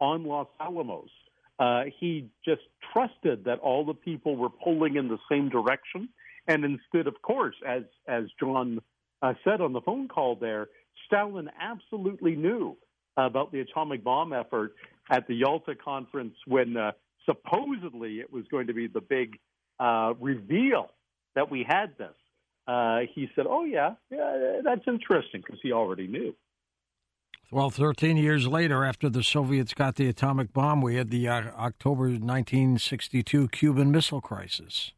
on 0.00 0.24
Los 0.24 0.48
Alamos. 0.60 1.10
Uh, 1.58 1.84
he 2.00 2.28
just 2.44 2.62
trusted 2.92 3.44
that 3.44 3.58
all 3.60 3.84
the 3.84 3.94
people 3.94 4.36
were 4.36 4.50
pulling 4.50 4.96
in 4.96 5.08
the 5.08 5.18
same 5.30 5.48
direction. 5.48 6.08
And 6.48 6.64
instead, 6.64 7.06
of 7.06 7.20
course, 7.22 7.54
as, 7.66 7.82
as 8.08 8.24
John 8.38 8.80
uh, 9.22 9.34
said 9.44 9.60
on 9.60 9.72
the 9.72 9.80
phone 9.80 10.08
call 10.08 10.36
there, 10.36 10.68
Stalin 11.06 11.48
absolutely 11.60 12.36
knew 12.36 12.76
about 13.16 13.52
the 13.52 13.60
atomic 13.60 14.02
bomb 14.02 14.32
effort 14.32 14.74
at 15.10 15.26
the 15.28 15.34
Yalta 15.34 15.74
conference 15.74 16.34
when 16.46 16.76
uh, 16.76 16.92
supposedly 17.24 18.20
it 18.20 18.32
was 18.32 18.44
going 18.50 18.66
to 18.66 18.74
be 18.74 18.86
the 18.86 19.00
big 19.00 19.38
uh, 19.78 20.14
reveal 20.20 20.90
that 21.34 21.50
we 21.50 21.64
had 21.66 21.96
this. 21.98 22.14
Uh, 22.66 23.00
he 23.14 23.28
said, 23.34 23.44
"Oh 23.48 23.64
yeah, 23.64 23.94
yeah, 24.10 24.60
that's 24.64 24.86
interesting," 24.86 25.42
because 25.44 25.60
he 25.62 25.72
already 25.72 26.06
knew. 26.06 26.34
Well, 27.50 27.70
13 27.70 28.16
years 28.16 28.46
later, 28.46 28.84
after 28.84 29.08
the 29.08 29.22
Soviets 29.22 29.74
got 29.74 29.96
the 29.96 30.08
atomic 30.08 30.52
bomb, 30.52 30.80
we 30.80 30.96
had 30.96 31.10
the 31.10 31.28
uh, 31.28 31.42
October 31.56 32.04
1962 32.04 33.48
Cuban 33.48 33.90
Missile 33.90 34.20
Crisis. 34.20 34.92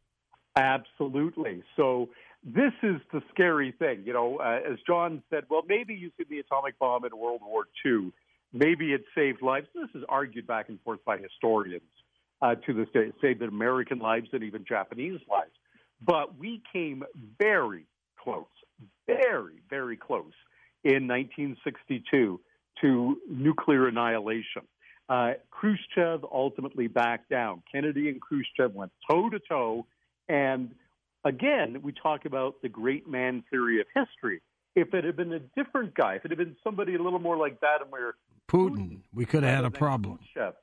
Absolutely. 0.55 1.61
So 1.75 2.09
this 2.43 2.73
is 2.81 2.95
the 3.11 3.21
scary 3.33 3.73
thing. 3.77 4.03
You 4.05 4.13
know, 4.13 4.37
uh, 4.37 4.59
as 4.71 4.79
John 4.87 5.21
said, 5.29 5.43
well, 5.49 5.63
maybe 5.67 5.93
using 5.93 6.25
the 6.29 6.39
atomic 6.39 6.79
bomb 6.79 7.05
in 7.05 7.15
World 7.15 7.41
War 7.45 7.65
II, 7.85 8.11
maybe 8.53 8.93
it 8.93 9.03
saved 9.13 9.41
lives. 9.41 9.67
This 9.75 9.89
is 9.93 10.03
argued 10.09 10.47
back 10.47 10.69
and 10.69 10.79
forth 10.81 11.03
by 11.05 11.17
historians 11.17 11.81
uh, 12.41 12.55
to 12.65 12.73
this 12.73 12.87
day, 12.93 13.11
saved 13.21 13.41
American 13.41 13.99
lives 13.99 14.29
and 14.31 14.43
even 14.43 14.65
Japanese 14.67 15.19
lives. 15.29 15.51
But 16.01 16.37
we 16.39 16.61
came 16.71 17.03
very 17.37 17.85
close, 18.17 18.45
very, 19.05 19.61
very 19.69 19.97
close 19.97 20.33
in 20.87 21.05
1962 21.05 22.39
to 22.81 23.17
nuclear 23.29 23.87
annihilation. 23.87 24.61
Uh, 25.09 25.33
Khrushchev 25.51 26.23
ultimately 26.31 26.87
backed 26.87 27.29
down. 27.29 27.61
Kennedy 27.69 28.09
and 28.09 28.21
Khrushchev 28.21 28.73
went 28.73 28.91
toe 29.09 29.29
to 29.29 29.39
toe. 29.39 29.85
And 30.29 30.71
again, 31.25 31.81
we 31.81 31.91
talk 31.91 32.25
about 32.25 32.61
the 32.61 32.69
great 32.69 33.07
man 33.07 33.43
theory 33.49 33.81
of 33.81 33.87
history. 33.93 34.41
If 34.75 34.93
it 34.93 35.03
had 35.03 35.17
been 35.17 35.33
a 35.33 35.39
different 35.39 35.93
guy, 35.93 36.15
if 36.15 36.25
it 36.25 36.31
had 36.31 36.37
been 36.37 36.55
somebody 36.63 36.95
a 36.95 37.01
little 37.01 37.19
more 37.19 37.35
like 37.35 37.59
Vladimir 37.59 38.15
Putin, 38.49 38.77
Putin 38.77 38.99
we 39.13 39.25
could 39.25 39.43
have 39.43 39.55
had 39.55 39.65
a 39.65 39.71
problem. 39.71 40.19
Khrushchev, 40.33 40.53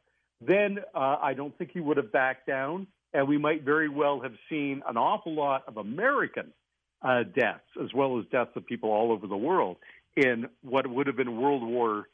then 0.40 0.78
uh, 0.94 1.16
I 1.20 1.34
don't 1.34 1.56
think 1.58 1.72
he 1.72 1.80
would 1.80 1.98
have 1.98 2.12
backed 2.12 2.46
down, 2.46 2.86
and 3.12 3.28
we 3.28 3.36
might 3.36 3.62
very 3.62 3.90
well 3.90 4.20
have 4.20 4.34
seen 4.48 4.82
an 4.88 4.96
awful 4.96 5.34
lot 5.34 5.64
of 5.66 5.76
American 5.76 6.52
uh, 7.02 7.24
deaths 7.38 7.60
as 7.82 7.92
well 7.92 8.18
as 8.18 8.24
deaths 8.30 8.52
of 8.56 8.64
people 8.64 8.90
all 8.90 9.12
over 9.12 9.26
the 9.26 9.36
world 9.36 9.76
in 10.16 10.46
what 10.62 10.86
would 10.86 11.06
have 11.06 11.16
been 11.16 11.40
World 11.40 11.62
War 11.62 12.08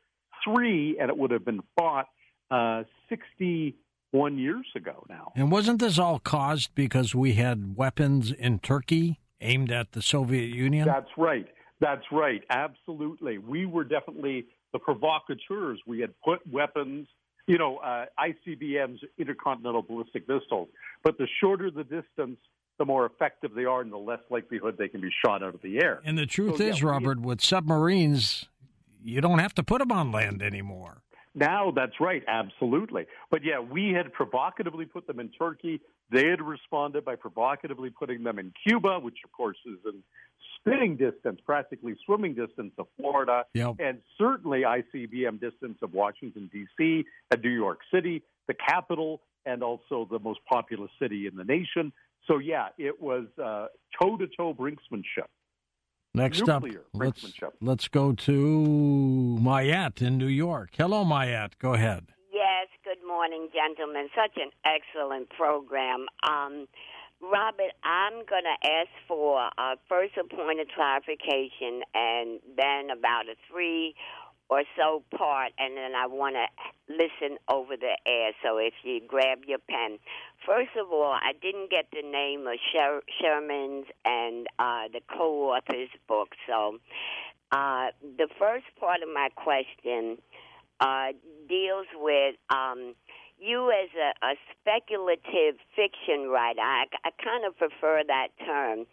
III, 0.47 0.97
and 1.01 1.11
it 1.11 1.17
would 1.17 1.31
have 1.31 1.45
been 1.45 1.61
fought 1.79 2.07
uh, 2.51 2.85
61 3.09 4.39
years 4.39 4.67
ago 4.75 5.05
now. 5.09 5.33
And 5.37 5.51
wasn't 5.51 5.81
this 5.81 5.99
all 5.99 6.19
caused 6.19 6.75
because 6.75 7.15
we 7.15 7.35
had 7.35 7.77
weapons 7.77 8.33
in 8.33 8.59
Turkey 8.59 9.21
aimed 9.41 9.71
at 9.71 9.93
the 9.93 10.03
Soviet 10.03 10.55
Union? 10.55 10.87
That's 10.87 11.11
right. 11.17 11.47
That's 11.81 12.05
right. 12.13 12.43
Absolutely. 12.51 13.39
We 13.39 13.67
were 13.67 13.85
definitely 13.85 14.47
the 14.73 14.79
provocateurs. 14.79 15.81
We 15.87 16.01
had 16.01 16.13
put 16.25 16.41
weapons 16.51 17.09
you 17.51 17.59
know, 17.59 17.79
uh, 17.79 18.05
ICBMs, 18.17 18.99
intercontinental 19.19 19.83
ballistic 19.83 20.29
missiles. 20.29 20.69
But 21.03 21.19
the 21.19 21.27
shorter 21.41 21.69
the 21.69 21.83
distance, 21.83 22.39
the 22.81 22.87
more 22.87 23.05
effective 23.05 23.53
they 23.55 23.67
are, 23.67 23.83
and 23.83 23.93
the 23.93 23.99
less 23.99 24.21
likelihood 24.31 24.77
they 24.79 24.89
can 24.89 25.03
be 25.03 25.11
shot 25.23 25.43
out 25.43 25.55
of 25.55 25.61
the 25.61 25.79
air. 25.83 26.01
And 26.03 26.17
the 26.17 26.25
truth 26.25 26.57
so, 26.57 26.65
is, 26.65 26.81
yeah, 26.81 26.89
Robert, 26.89 27.21
with 27.21 27.43
submarines, 27.43 28.47
you 29.05 29.21
don't 29.21 29.39
have 29.39 29.55
to 29.57 29.63
put 29.63 29.81
them 29.81 29.93
on 29.93 30.11
land 30.11 30.41
anymore. 30.41 31.03
Now, 31.35 31.73
that's 31.77 32.01
right, 32.01 32.25
absolutely. 32.27 33.07
But 33.31 33.45
yeah, 33.45 33.61
we 33.61 33.91
had 33.91 34.15
provocatively 34.15 34.87
put 34.87 35.07
them 35.07 35.21
in 35.21 35.29
Turkey. 35.29 35.81
They 36.11 36.27
had 36.27 36.41
responded 36.41 37.05
by 37.05 37.17
provocatively 37.17 37.91
putting 37.91 38.25
them 38.25 38.39
in 38.39 38.51
Cuba, 38.67 38.99
which 38.99 39.19
of 39.25 39.31
course 39.31 39.59
is 39.67 39.79
in 39.85 40.03
spinning 40.59 40.97
distance, 40.97 41.39
practically 41.45 41.97
swimming 42.07 42.35
distance 42.35 42.73
of 42.79 42.87
Florida, 42.97 43.45
yep. 43.53 43.77
and 43.79 43.99
certainly 44.17 44.63
ICBM 44.63 45.39
distance 45.39 45.79
of 45.83 45.93
Washington, 45.93 46.51
D.C., 46.51 47.05
and 47.31 47.43
New 47.43 47.51
York 47.51 47.81
City, 47.93 48.23
the 48.49 48.55
capital, 48.55 49.21
and 49.47 49.63
also 49.63 50.07
the 50.11 50.19
most 50.19 50.41
populous 50.51 50.91
city 51.01 51.27
in 51.27 51.37
the 51.37 51.45
nation. 51.45 51.93
So, 52.27 52.39
yeah, 52.39 52.69
it 52.79 53.01
was 53.01 53.27
toe 53.39 54.17
to 54.17 54.27
toe 54.37 54.55
brinksmanship. 54.55 55.29
Next 56.13 56.41
Nuclear 56.45 56.81
up, 56.81 56.87
let's, 56.93 57.33
let's 57.61 57.87
go 57.87 58.13
to 58.13 59.39
Mayette 59.41 60.03
in 60.03 60.19
New 60.19 60.27
York. 60.27 60.71
Hello, 60.77 61.05
Mayette. 61.05 61.53
Go 61.61 61.75
ahead. 61.75 62.09
Yes, 62.33 62.67
good 62.83 63.07
morning, 63.07 63.49
gentlemen. 63.55 64.09
Such 64.15 64.37
an 64.37 64.51
excellent 64.65 65.31
program. 65.31 66.07
Um, 66.29 66.67
Robert, 67.23 67.73
I'm 67.85 68.25
going 68.27 68.43
to 68.43 68.69
ask 68.69 68.89
for 69.07 69.51
uh, 69.57 69.77
first 69.89 70.15
a 70.17 70.25
point 70.25 70.59
of 70.59 70.67
clarification 70.75 71.83
and 71.95 72.41
then 72.57 72.91
about 72.91 73.29
a 73.29 73.37
three 73.51 73.95
or 74.51 74.65
so 74.77 75.03
part, 75.17 75.53
and 75.59 75.77
then 75.77 75.95
I 75.95 76.07
want 76.07 76.35
to 76.35 76.93
listen 76.93 77.39
over 77.49 77.77
the 77.77 77.97
air. 78.05 78.33
So 78.43 78.59
if 78.59 78.75
you 78.83 79.01
grab 79.07 79.39
your 79.47 79.61
pen. 79.61 79.99
First 80.45 80.71
of 80.79 80.91
all, 80.91 81.13
I 81.13 81.33
didn't 81.41 81.71
get 81.71 81.87
the 81.93 82.03
name 82.03 82.47
of 82.49 82.55
Sher- 82.73 83.05
Sherman's 83.21 83.87
and 84.05 84.49
uh, 84.59 84.89
the 84.93 85.01
co 85.17 85.55
author's 85.55 85.89
book. 86.09 86.31
So 86.49 86.79
uh, 87.53 87.89
the 88.03 88.27
first 88.39 88.67
part 88.79 89.03
of 89.03 89.09
my 89.09 89.29
question 89.37 90.19
uh, 90.81 91.13
deals 91.49 91.87
with. 91.95 92.35
Um, 92.51 92.95
you 93.43 93.71
as 93.71 93.89
a, 93.97 94.27
a 94.27 94.35
speculative 94.53 95.59
fiction 95.75 96.29
writer, 96.29 96.61
I, 96.61 96.85
I 97.05 97.11
kind 97.25 97.47
of 97.47 97.57
prefer 97.57 98.03
that 98.07 98.29
term. 98.45 98.85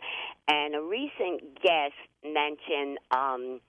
And 0.48 0.74
a 0.74 0.82
recent 0.82 1.62
guest 1.62 2.00
mentioned, 2.24 2.98
um, 3.12 3.60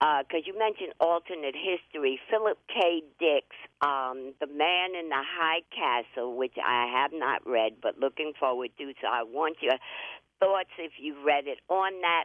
because 0.00 0.42
uh, 0.44 0.46
you 0.46 0.58
mentioned 0.58 0.92
alternate 1.00 1.54
history, 1.54 2.18
Philip 2.30 2.58
K. 2.68 3.02
Dick's 3.18 3.56
um, 3.80 4.34
The 4.40 4.46
Man 4.46 4.94
in 4.98 5.08
the 5.08 5.22
High 5.22 5.62
Castle, 5.70 6.36
which 6.36 6.54
I 6.58 6.86
have 6.92 7.12
not 7.14 7.46
read, 7.46 7.74
but 7.80 7.98
looking 7.98 8.32
forward 8.38 8.70
to. 8.78 8.92
So 9.00 9.06
I 9.06 9.22
want 9.22 9.56
your 9.62 9.78
thoughts 10.40 10.70
if 10.78 10.92
you've 11.00 11.24
read 11.24 11.46
it 11.46 11.58
on 11.68 12.00
that. 12.02 12.24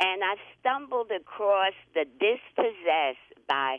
And 0.00 0.22
I 0.22 0.34
stumbled 0.60 1.10
across 1.10 1.72
The 1.94 2.04
Dispossessed 2.04 3.46
by 3.48 3.78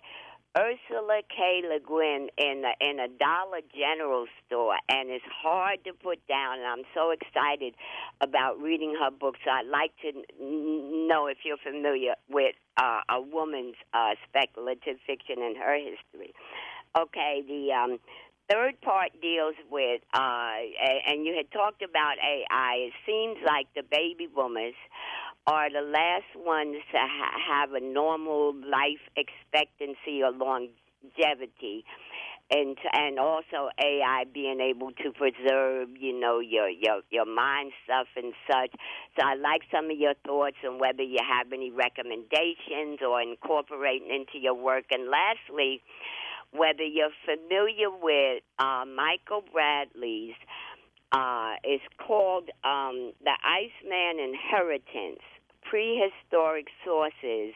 Ursula 0.57 1.21
K. 1.29 1.61
Le 1.63 1.79
Guin 1.79 2.29
in 2.35 2.63
a, 2.65 2.73
in 2.83 2.99
a 2.99 3.07
Dollar 3.07 3.61
General 3.77 4.25
store, 4.45 4.73
and 4.89 5.09
it's 5.09 5.23
hard 5.43 5.83
to 5.85 5.93
put 5.93 6.25
down. 6.27 6.57
And 6.57 6.65
I'm 6.65 6.85
so 6.95 7.11
excited 7.11 7.75
about 8.21 8.59
reading 8.59 8.95
her 8.99 9.11
book. 9.11 9.35
So 9.45 9.51
I'd 9.51 9.67
like 9.67 9.91
to 10.01 10.13
know 10.41 11.27
if 11.27 11.37
you're 11.45 11.61
familiar 11.61 12.15
with 12.27 12.55
uh, 12.77 13.01
a 13.07 13.21
woman's 13.21 13.75
uh, 13.93 14.15
speculative 14.27 14.97
fiction 15.05 15.43
and 15.43 15.55
her 15.57 15.77
history. 15.77 16.33
Okay, 16.97 17.43
the 17.47 17.73
um, 17.73 17.99
third 18.49 18.81
part 18.81 19.11
deals 19.21 19.55
with, 19.69 20.01
uh, 20.15 20.57
and 21.07 21.23
you 21.23 21.35
had 21.35 21.51
talked 21.51 21.83
about 21.83 22.15
AI. 22.17 22.89
It 22.89 22.93
seems 23.05 23.37
like 23.45 23.67
the 23.75 23.83
baby 23.83 24.27
boomers 24.33 24.73
are 25.47 25.69
the 25.71 25.81
last 25.81 26.27
ones 26.35 26.75
to 26.91 26.97
ha- 26.97 27.39
have 27.49 27.73
a 27.73 27.79
normal 27.79 28.53
life 28.53 29.01
expectancy 29.15 30.21
or 30.21 30.31
longevity. 30.31 31.85
And 32.49 32.77
and 32.93 33.19
also 33.19 33.67
AI 33.77 34.23
being 34.33 34.61
able 34.61 34.91
to 35.03 35.11
preserve, 35.11 35.89
you 35.99 36.17
know, 36.17 36.39
your 36.39 36.69
your 36.69 37.01
your 37.09 37.25
mind 37.25 37.73
stuff 37.83 38.07
and 38.15 38.31
such. 38.49 38.71
So 39.19 39.25
I 39.25 39.35
like 39.35 39.63
some 39.69 39.91
of 39.91 39.97
your 39.97 40.13
thoughts 40.25 40.55
on 40.65 40.79
whether 40.79 41.03
you 41.03 41.19
have 41.27 41.51
any 41.51 41.71
recommendations 41.71 42.99
or 43.05 43.21
incorporating 43.21 44.07
into 44.09 44.39
your 44.39 44.53
work. 44.53 44.85
And 44.91 45.09
lastly, 45.11 45.81
whether 46.51 46.83
you're 46.83 47.11
familiar 47.25 47.89
with 47.91 48.43
uh, 48.59 48.85
Michael 48.87 49.43
Bradley's 49.51 50.35
uh, 51.11 51.55
it's 51.63 51.83
called 52.05 52.49
um, 52.63 53.13
the 53.23 53.35
Iceman 53.43 54.19
Inheritance 54.19 55.23
prehistoric 55.69 56.67
sources 56.85 57.53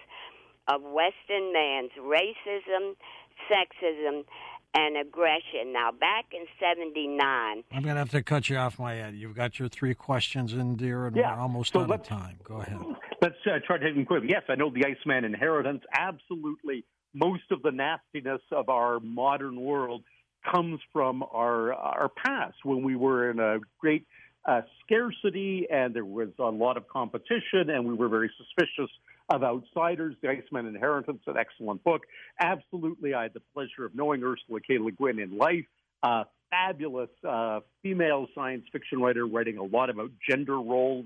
of 0.67 0.81
Western 0.81 1.53
man's 1.53 1.91
racism, 1.99 2.95
sexism, 3.49 4.23
and 4.73 4.97
aggression. 4.97 5.73
Now, 5.73 5.91
back 5.91 6.25
in 6.31 6.45
79. 6.59 7.19
I'm 7.19 7.83
going 7.83 7.95
to 7.95 7.99
have 7.99 8.09
to 8.11 8.23
cut 8.23 8.49
you 8.49 8.57
off 8.57 8.79
my 8.79 8.97
end. 8.97 9.17
You've 9.17 9.35
got 9.35 9.59
your 9.59 9.67
three 9.67 9.93
questions 9.93 10.53
in, 10.53 10.77
dear, 10.77 11.07
and 11.07 11.15
yeah. 11.15 11.35
we're 11.35 11.41
almost 11.41 11.73
so 11.73 11.81
out 11.81 11.91
of 11.91 12.03
time. 12.03 12.37
Go 12.43 12.55
ahead. 12.61 12.79
Let's 13.21 13.35
uh, 13.45 13.59
try 13.65 13.77
to 13.77 13.85
hit 13.85 13.95
them 13.95 14.05
quickly. 14.05 14.29
Yes, 14.29 14.43
I 14.49 14.55
know 14.55 14.71
the 14.71 14.85
Iceman 14.85 15.25
inheritance. 15.25 15.83
Absolutely. 15.93 16.85
Most 17.13 17.43
of 17.51 17.61
the 17.61 17.71
nastiness 17.71 18.41
of 18.51 18.69
our 18.69 18.99
modern 19.01 19.59
world 19.59 20.03
comes 20.49 20.79
from 20.91 21.23
our 21.31 21.73
our 21.73 22.09
past 22.09 22.55
when 22.63 22.83
we 22.83 22.95
were 22.95 23.29
in 23.29 23.39
a 23.39 23.59
great 23.79 24.07
uh, 24.45 24.61
scarcity 24.83 25.67
and 25.71 25.93
there 25.93 26.05
was 26.05 26.29
a 26.39 26.43
lot 26.43 26.77
of 26.77 26.87
competition, 26.87 27.69
and 27.69 27.85
we 27.85 27.93
were 27.93 28.09
very 28.09 28.31
suspicious 28.37 28.91
of 29.29 29.43
outsiders. 29.43 30.15
The 30.21 30.29
Iceman 30.29 30.65
Inheritance, 30.65 31.21
an 31.27 31.37
excellent 31.37 31.83
book. 31.83 32.01
Absolutely, 32.39 33.13
I 33.13 33.23
had 33.23 33.33
the 33.33 33.41
pleasure 33.53 33.85
of 33.85 33.95
knowing 33.95 34.23
Ursula 34.23 34.59
K. 34.61 34.77
Le 34.79 34.91
Guin 34.91 35.19
in 35.19 35.37
life. 35.37 35.65
Uh, 36.03 36.23
fabulous 36.49 37.09
uh, 37.27 37.61
female 37.81 38.27
science 38.35 38.65
fiction 38.71 38.99
writer, 38.99 39.25
writing 39.25 39.57
a 39.57 39.63
lot 39.63 39.89
about 39.89 40.11
gender 40.27 40.59
roles 40.59 41.05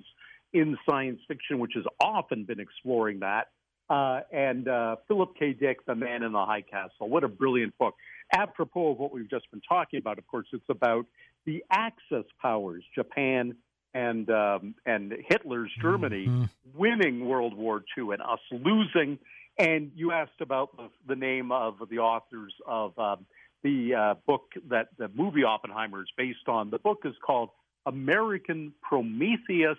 in 0.53 0.77
science 0.89 1.19
fiction, 1.27 1.59
which 1.59 1.73
has 1.75 1.83
often 1.99 2.45
been 2.45 2.59
exploring 2.59 3.19
that. 3.19 3.49
Uh, 3.89 4.21
and 4.31 4.67
uh, 4.67 4.95
Philip 5.07 5.35
K. 5.37 5.53
Dick, 5.53 5.85
The 5.85 5.93
Man 5.93 6.23
in 6.23 6.31
the 6.31 6.43
High 6.43 6.61
Castle. 6.61 7.07
What 7.07 7.23
a 7.23 7.27
brilliant 7.27 7.77
book. 7.77 7.93
Apropos 8.33 8.91
of 8.91 8.97
what 8.97 9.13
we've 9.13 9.29
just 9.29 9.51
been 9.51 9.61
talking 9.67 9.99
about, 9.99 10.17
of 10.17 10.25
course, 10.25 10.47
it's 10.53 10.65
about 10.69 11.05
the 11.45 11.63
Axis 11.69 12.25
powers, 12.41 12.83
Japan 12.93 13.55
and 13.93 14.29
um, 14.29 14.75
and 14.85 15.13
Hitler's 15.27 15.71
Germany, 15.81 16.27
mm-hmm. 16.27 16.45
winning 16.77 17.25
World 17.25 17.55
War 17.55 17.83
II 17.97 18.11
and 18.11 18.21
us 18.21 18.39
losing. 18.51 19.19
And 19.57 19.91
you 19.95 20.11
asked 20.11 20.41
about 20.41 20.75
the, 20.75 20.89
the 21.07 21.15
name 21.15 21.51
of 21.51 21.75
the 21.89 21.99
authors 21.99 22.53
of 22.67 22.97
um, 22.99 23.25
the 23.63 23.95
uh, 23.95 24.13
book 24.27 24.53
that 24.69 24.89
the 24.97 25.09
movie 25.15 25.43
Oppenheimer 25.43 26.01
is 26.01 26.09
based 26.17 26.47
on. 26.47 26.71
The 26.71 26.79
book 26.79 27.03
is 27.05 27.15
called 27.25 27.49
American 27.85 28.73
Prometheus. 28.81 29.77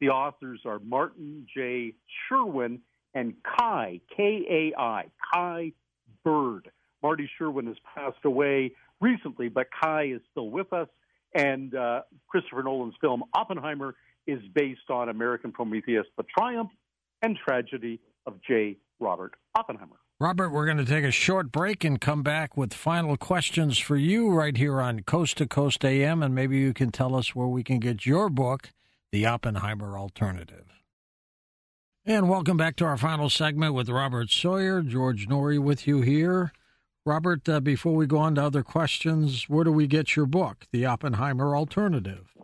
The 0.00 0.08
authors 0.08 0.60
are 0.64 0.78
Martin 0.78 1.46
J. 1.54 1.92
Sherwin 2.28 2.80
and 3.14 3.34
Kai, 3.42 4.00
K 4.16 4.72
A 4.76 4.80
I, 4.80 5.04
Kai 5.32 5.72
Bird. 6.24 6.70
Marty 7.02 7.28
Sherwin 7.36 7.66
has 7.66 7.76
passed 7.94 8.24
away 8.24 8.72
recently, 9.00 9.48
but 9.48 9.66
Kai 9.82 10.04
is 10.14 10.20
still 10.30 10.50
with 10.50 10.72
us. 10.72 10.88
And 11.34 11.74
uh, 11.74 12.02
Christopher 12.28 12.62
Nolan's 12.62 12.94
film 13.00 13.24
Oppenheimer 13.34 13.94
is 14.26 14.40
based 14.54 14.90
on 14.90 15.08
American 15.08 15.52
Prometheus, 15.52 16.06
the 16.16 16.24
triumph 16.36 16.70
and 17.22 17.36
tragedy 17.36 18.00
of 18.26 18.34
J. 18.46 18.76
Robert 19.00 19.34
Oppenheimer. 19.56 19.96
Robert, 20.20 20.50
we're 20.50 20.64
going 20.64 20.78
to 20.78 20.84
take 20.84 21.04
a 21.04 21.12
short 21.12 21.52
break 21.52 21.84
and 21.84 22.00
come 22.00 22.24
back 22.24 22.56
with 22.56 22.74
final 22.74 23.16
questions 23.16 23.78
for 23.78 23.96
you 23.96 24.30
right 24.30 24.56
here 24.56 24.80
on 24.80 25.00
Coast 25.00 25.38
to 25.38 25.46
Coast 25.46 25.84
AM, 25.84 26.24
and 26.24 26.34
maybe 26.34 26.58
you 26.58 26.74
can 26.74 26.90
tell 26.90 27.14
us 27.14 27.36
where 27.36 27.46
we 27.46 27.62
can 27.62 27.78
get 27.78 28.04
your 28.04 28.28
book, 28.28 28.70
The 29.12 29.26
Oppenheimer 29.26 29.96
Alternative. 29.96 30.64
And 32.04 32.28
welcome 32.28 32.56
back 32.56 32.74
to 32.76 32.84
our 32.84 32.96
final 32.96 33.30
segment 33.30 33.74
with 33.74 33.88
Robert 33.88 34.30
Sawyer, 34.30 34.82
George 34.82 35.28
Noory 35.28 35.58
with 35.60 35.86
you 35.86 36.00
here. 36.00 36.52
Robert, 37.08 37.48
uh, 37.48 37.58
before 37.58 37.94
we 37.94 38.06
go 38.06 38.18
on 38.18 38.34
to 38.34 38.44
other 38.44 38.62
questions, 38.62 39.48
where 39.48 39.64
do 39.64 39.72
we 39.72 39.86
get 39.86 40.14
your 40.14 40.26
book, 40.26 40.66
The 40.72 40.84
Oppenheimer 40.84 41.56
Alternative? 41.56 42.36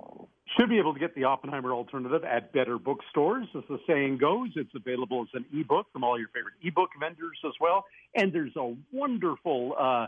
Should 0.56 0.70
be 0.70 0.78
able 0.78 0.94
to 0.94 0.98
get 0.98 1.14
The 1.14 1.24
Oppenheimer 1.24 1.70
Alternative 1.72 2.24
at 2.24 2.50
better 2.54 2.78
bookstores, 2.78 3.46
as 3.54 3.62
the 3.68 3.78
saying 3.86 4.16
goes. 4.16 4.48
It's 4.56 4.74
available 4.74 5.20
as 5.20 5.28
an 5.34 5.44
ebook 5.52 5.88
from 5.92 6.02
all 6.02 6.18
your 6.18 6.28
favorite 6.28 6.54
ebook 6.62 6.88
vendors 6.98 7.36
as 7.44 7.52
well. 7.60 7.84
And 8.14 8.32
there's 8.32 8.56
a 8.56 8.74
wonderful 8.90 9.74
uh, 9.78 10.06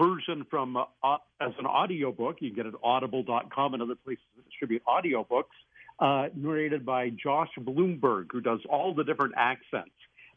version 0.00 0.46
from 0.48 0.76
uh, 0.76 1.16
as 1.40 1.52
an 1.58 1.66
audiobook. 1.66 2.36
You 2.38 2.50
can 2.50 2.56
get 2.56 2.66
it 2.66 2.74
at 2.74 2.80
audible.com 2.84 3.74
and 3.74 3.82
other 3.82 3.96
places 3.96 4.22
that 4.36 4.44
distribute 4.44 4.82
audiobooks, 4.86 5.50
uh, 5.98 6.28
narrated 6.32 6.86
by 6.86 7.10
Josh 7.10 7.50
Bloomberg, 7.58 8.26
who 8.30 8.40
does 8.40 8.60
all 8.70 8.94
the 8.94 9.02
different 9.02 9.34
accents 9.36 9.90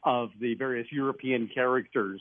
of 0.04 0.32
the 0.42 0.56
various 0.56 0.88
European 0.92 1.48
characters. 1.54 2.20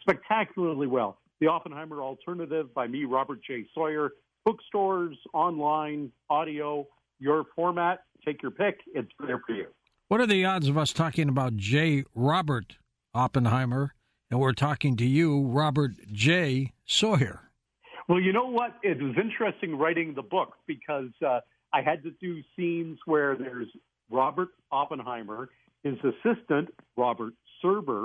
Spectacularly 0.00 0.86
well. 0.86 1.18
The 1.40 1.46
Oppenheimer 1.46 2.02
Alternative 2.02 2.72
by 2.74 2.86
me, 2.86 3.04
Robert 3.04 3.40
J. 3.46 3.66
Sawyer. 3.74 4.10
Bookstores, 4.44 5.16
online, 5.34 6.10
audio, 6.30 6.86
your 7.18 7.44
format, 7.54 8.04
take 8.24 8.42
your 8.42 8.50
pick. 8.50 8.78
It's 8.94 9.10
there 9.20 9.40
for 9.46 9.54
you. 9.54 9.66
What 10.08 10.20
are 10.20 10.26
the 10.26 10.44
odds 10.44 10.68
of 10.68 10.78
us 10.78 10.92
talking 10.92 11.28
about 11.28 11.56
J. 11.56 12.04
Robert 12.14 12.76
Oppenheimer 13.14 13.94
and 14.30 14.40
we're 14.40 14.52
talking 14.52 14.96
to 14.96 15.06
you, 15.06 15.42
Robert 15.46 15.92
J. 16.12 16.72
Sawyer? 16.84 17.50
Well, 18.08 18.20
you 18.20 18.32
know 18.32 18.48
what? 18.48 18.76
It 18.82 19.02
was 19.02 19.14
interesting 19.22 19.76
writing 19.76 20.14
the 20.14 20.22
book 20.22 20.54
because 20.66 21.10
uh, 21.26 21.40
I 21.72 21.82
had 21.82 22.02
to 22.04 22.10
do 22.22 22.42
scenes 22.56 22.98
where 23.04 23.36
there's 23.36 23.68
Robert 24.10 24.48
Oppenheimer, 24.72 25.50
his 25.82 25.96
assistant, 25.98 26.70
Robert 26.96 27.34
Serber, 27.62 27.97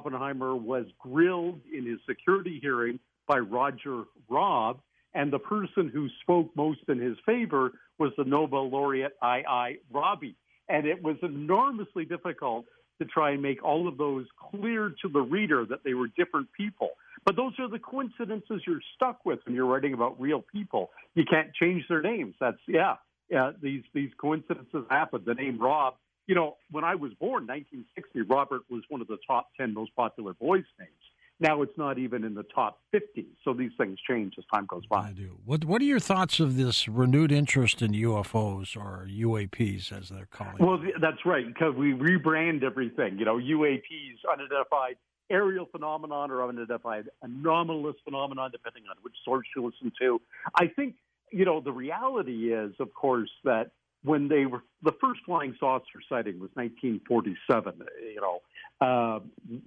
Oppenheimer 0.00 0.56
was 0.56 0.86
grilled 0.98 1.60
in 1.70 1.84
his 1.84 1.98
security 2.08 2.58
hearing 2.62 2.98
by 3.28 3.36
Roger 3.38 4.04
Robb, 4.30 4.80
and 5.12 5.30
the 5.30 5.38
person 5.38 5.90
who 5.92 6.08
spoke 6.22 6.48
most 6.56 6.80
in 6.88 6.98
his 6.98 7.18
favor 7.26 7.72
was 7.98 8.10
the 8.16 8.24
Nobel 8.24 8.70
laureate 8.70 9.12
I. 9.20 9.42
I. 9.46 9.76
Rabi. 9.92 10.34
And 10.70 10.86
it 10.86 11.02
was 11.02 11.16
enormously 11.22 12.06
difficult 12.06 12.64
to 12.98 13.04
try 13.04 13.32
and 13.32 13.42
make 13.42 13.62
all 13.62 13.86
of 13.86 13.98
those 13.98 14.24
clear 14.50 14.94
to 15.02 15.08
the 15.12 15.20
reader 15.20 15.66
that 15.68 15.80
they 15.84 15.92
were 15.92 16.08
different 16.16 16.48
people. 16.56 16.90
But 17.26 17.36
those 17.36 17.52
are 17.58 17.68
the 17.68 17.78
coincidences 17.78 18.62
you're 18.66 18.80
stuck 18.96 19.26
with 19.26 19.40
when 19.44 19.54
you're 19.54 19.66
writing 19.66 19.92
about 19.92 20.18
real 20.18 20.42
people. 20.50 20.90
You 21.14 21.24
can't 21.28 21.52
change 21.60 21.84
their 21.90 22.00
names. 22.00 22.36
That's 22.40 22.56
yeah. 22.66 22.94
Yeah, 23.28 23.50
these 23.62 23.82
these 23.92 24.10
coincidences 24.18 24.86
happen. 24.88 25.22
The 25.26 25.34
name 25.34 25.60
Rob 25.60 25.94
you 26.30 26.36
know, 26.36 26.56
when 26.70 26.84
I 26.84 26.94
was 26.94 27.12
born, 27.14 27.48
1960, 27.48 28.20
Robert 28.32 28.62
was 28.70 28.84
one 28.88 29.00
of 29.00 29.08
the 29.08 29.18
top 29.26 29.48
10 29.56 29.74
most 29.74 29.96
popular 29.96 30.32
boys' 30.32 30.62
names. 30.78 30.92
Now 31.40 31.62
it's 31.62 31.76
not 31.76 31.98
even 31.98 32.22
in 32.22 32.34
the 32.34 32.44
top 32.44 32.78
50. 32.92 33.26
So 33.42 33.52
these 33.52 33.72
things 33.76 33.98
change 34.08 34.34
as 34.38 34.44
time 34.54 34.64
goes 34.66 34.86
by. 34.86 35.08
I 35.08 35.12
do. 35.12 35.38
What 35.44 35.64
What 35.64 35.82
are 35.82 35.86
your 35.86 35.98
thoughts 35.98 36.38
of 36.38 36.56
this 36.56 36.86
renewed 36.86 37.32
interest 37.32 37.82
in 37.82 37.90
UFOs 37.90 38.76
or 38.76 39.08
UAPs, 39.10 39.90
as 39.90 40.10
they're 40.10 40.28
calling? 40.30 40.54
Well, 40.60 40.80
that's 41.00 41.26
right, 41.26 41.44
because 41.44 41.74
we 41.74 41.94
rebrand 41.94 42.62
everything. 42.62 43.18
You 43.18 43.24
know, 43.24 43.38
UAPs, 43.38 44.18
unidentified 44.32 44.98
aerial 45.30 45.66
phenomenon 45.66 46.30
or 46.30 46.48
unidentified 46.48 47.06
anomalous 47.22 47.96
phenomenon, 48.04 48.52
depending 48.52 48.84
on 48.88 48.94
which 49.02 49.14
source 49.24 49.48
you 49.56 49.64
listen 49.64 49.90
to. 50.00 50.20
I 50.54 50.68
think, 50.68 50.94
you 51.32 51.44
know, 51.44 51.60
the 51.60 51.72
reality 51.72 52.54
is, 52.54 52.72
of 52.78 52.94
course, 52.94 53.30
that 53.42 53.72
when 54.02 54.28
they 54.28 54.46
were 54.46 54.62
the 54.82 54.92
first 55.00 55.20
flying 55.26 55.54
saucer 55.60 56.00
sighting 56.08 56.40
was 56.40 56.50
1947, 56.54 57.82
you 58.14 58.20
know, 58.20 58.40
uh, 58.80 59.20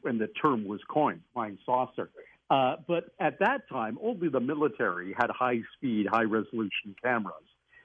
and 0.06 0.20
the 0.20 0.28
term 0.28 0.66
was 0.66 0.80
coined, 0.90 1.22
flying 1.34 1.58
saucer. 1.66 2.10
Uh, 2.50 2.76
but 2.88 3.06
at 3.20 3.40
that 3.40 3.68
time, 3.70 3.98
only 4.02 4.30
the 4.30 4.40
military 4.40 5.14
had 5.18 5.30
high 5.30 5.60
speed, 5.76 6.08
high 6.12 6.24
resolution 6.24 6.96
cameras. 7.04 7.36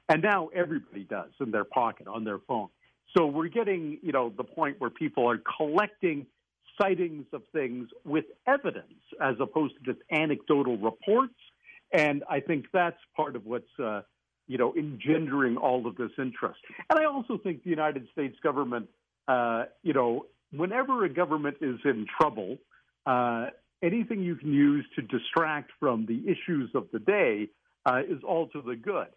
And 0.08 0.22
now 0.22 0.48
everybody 0.54 1.04
does 1.04 1.30
in 1.40 1.50
their 1.50 1.64
pocket, 1.64 2.06
on 2.08 2.24
their 2.24 2.38
phone. 2.38 2.68
So 3.16 3.26
we're 3.26 3.48
getting, 3.48 3.98
you 4.02 4.12
know, 4.12 4.32
the 4.36 4.44
point 4.44 4.80
where 4.80 4.90
people 4.90 5.28
are 5.30 5.40
collecting 5.56 6.26
sightings 6.80 7.26
of 7.32 7.42
things 7.52 7.88
with 8.04 8.24
evidence 8.46 8.92
as 9.20 9.36
opposed 9.40 9.74
to 9.76 9.92
just 9.92 10.02
anecdotal 10.10 10.78
reports. 10.78 11.34
And 11.92 12.24
I 12.28 12.40
think 12.40 12.66
that's 12.72 12.98
part 13.16 13.36
of 13.36 13.46
what's, 13.46 13.78
uh, 13.82 14.02
you 14.48 14.58
know, 14.58 14.74
engendering 14.76 15.56
all 15.56 15.86
of 15.86 15.96
this 15.96 16.10
interest. 16.18 16.58
And 16.90 16.98
I 16.98 17.04
also 17.04 17.38
think 17.38 17.62
the 17.62 17.70
United 17.70 18.08
States 18.12 18.36
government, 18.42 18.88
uh, 19.28 19.64
you 19.82 19.92
know, 19.92 20.26
whenever 20.50 21.04
a 21.04 21.08
government 21.08 21.58
is 21.60 21.78
in 21.84 22.06
trouble, 22.18 22.56
uh, 23.06 23.48
anything 23.82 24.22
you 24.22 24.36
can 24.36 24.52
use 24.52 24.84
to 24.96 25.02
distract 25.02 25.70
from 25.78 26.06
the 26.06 26.24
issues 26.26 26.70
of 26.74 26.86
the 26.92 26.98
day 26.98 27.48
uh, 27.86 28.00
is 28.08 28.22
all 28.26 28.48
to 28.48 28.62
the 28.62 28.74
good. 28.74 29.08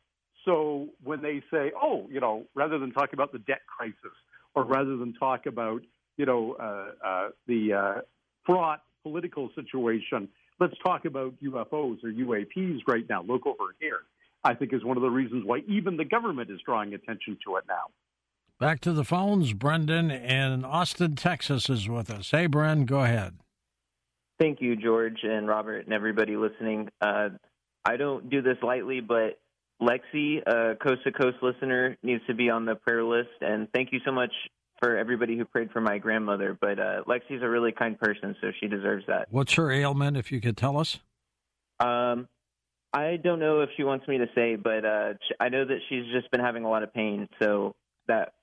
So 0.46 0.90
when 1.04 1.22
they 1.22 1.42
say, 1.52 1.72
oh, 1.82 2.08
you 2.10 2.20
know, 2.20 2.46
rather 2.56 2.80
than 2.80 2.92
talk 2.92 3.14
about 3.14 3.32
the 3.32 3.40
debt 3.40 3.62
crisis 3.68 3.96
or 4.56 4.64
rather 4.64 4.98
than 4.98 5.14
talk 5.14 5.46
about, 5.46 5.82
you 6.18 6.26
know, 6.26 6.56
uh, 6.60 7.08
uh, 7.08 7.30
the 7.48 7.74
uh, 7.74 8.02
fraught 8.46 8.82
political 9.04 9.50
situation, 9.56 10.28
let's 10.60 10.74
talk 10.84 11.06
about 11.06 11.34
UFOs 11.44 12.04
or 12.04 12.10
UAPs 12.10 12.80
right 12.88 13.08
now. 13.08 13.24
Look 13.24 13.46
over 13.46 13.76
here. 13.80 14.02
I 14.44 14.54
think 14.54 14.74
is 14.74 14.84
one 14.84 14.98
of 14.98 15.04
the 15.04 15.10
reasons 15.10 15.44
why 15.46 15.60
even 15.68 15.98
the 15.98 16.06
government 16.06 16.50
is 16.50 16.60
drawing 16.66 16.94
attention 16.94 17.38
to 17.46 17.58
it 17.58 17.66
now. 17.68 17.92
Back 18.60 18.80
to 18.82 18.94
the 18.94 19.04
phones. 19.04 19.54
Brendan 19.54 20.12
in 20.12 20.64
Austin, 20.66 21.16
Texas 21.16 21.70
is 21.70 21.90
with 21.90 22.10
us. 22.10 22.32
Hey, 22.32 22.48
Bren, 22.48 22.86
go 22.86 23.02
ahead. 23.02 23.38
Thank 24.40 24.62
you, 24.62 24.76
George 24.76 25.20
and 25.24 25.48
Robert 25.48 25.86
and 25.86 25.94
everybody 25.94 26.36
listening. 26.36 26.90
Uh, 27.00 27.30
I 27.86 27.98
don't 27.98 28.30
do 28.30 28.42
this 28.42 28.58
lightly, 28.64 29.00
but 29.00 29.40
Lexi, 29.82 30.42
a 30.46 30.76
coast 30.76 31.04
to 31.06 31.12
coast 31.12 31.38
listener, 31.42 31.98
needs 32.04 32.24
to 32.28 32.36
be 32.36 32.50
on 32.50 32.66
the 32.66 32.76
prayer 32.76 33.04
list. 33.04 33.30
And 33.42 33.68
thank 33.74 33.92
you 33.92 34.00
so 34.06 34.12
much 34.12 34.32
for 34.82 34.98
everybody 34.98 35.38
who 35.38 35.46
prayed 35.46 35.72
for 35.72 35.82
my 35.82 35.98
grandmother. 35.98 36.58
But 36.60 36.80
uh, 36.80 37.04
Lexi's 37.08 37.42
a 37.42 37.50
really 37.50 37.72
kind 37.72 38.00
person, 38.00 38.36
so 38.42 38.52
she 38.60 38.68
deserves 38.68 39.06
that. 39.08 39.28
What's 39.32 39.54
her 39.54 39.72
ailment, 39.72 40.18
if 40.18 40.32
you 40.32 40.42
could 40.42 40.58
tell 40.58 40.78
us? 40.78 41.00
Um, 41.80 42.28
I 42.94 43.18
don't 43.18 43.40
know 43.40 43.62
if 43.62 43.70
she 43.78 43.84
wants 43.84 44.08
me 44.08 44.18
to 44.18 44.28
say, 44.36 44.56
but 44.56 44.84
uh, 44.84 45.14
I 45.40 45.50
know 45.50 45.66
that 45.66 45.80
she's 45.88 46.06
just 46.14 46.30
been 46.32 46.42
having 46.42 46.64
a 46.64 46.70
lot 46.70 46.84
of 46.84 46.94
pain, 46.94 47.30
so 47.42 47.74
that 48.08 48.34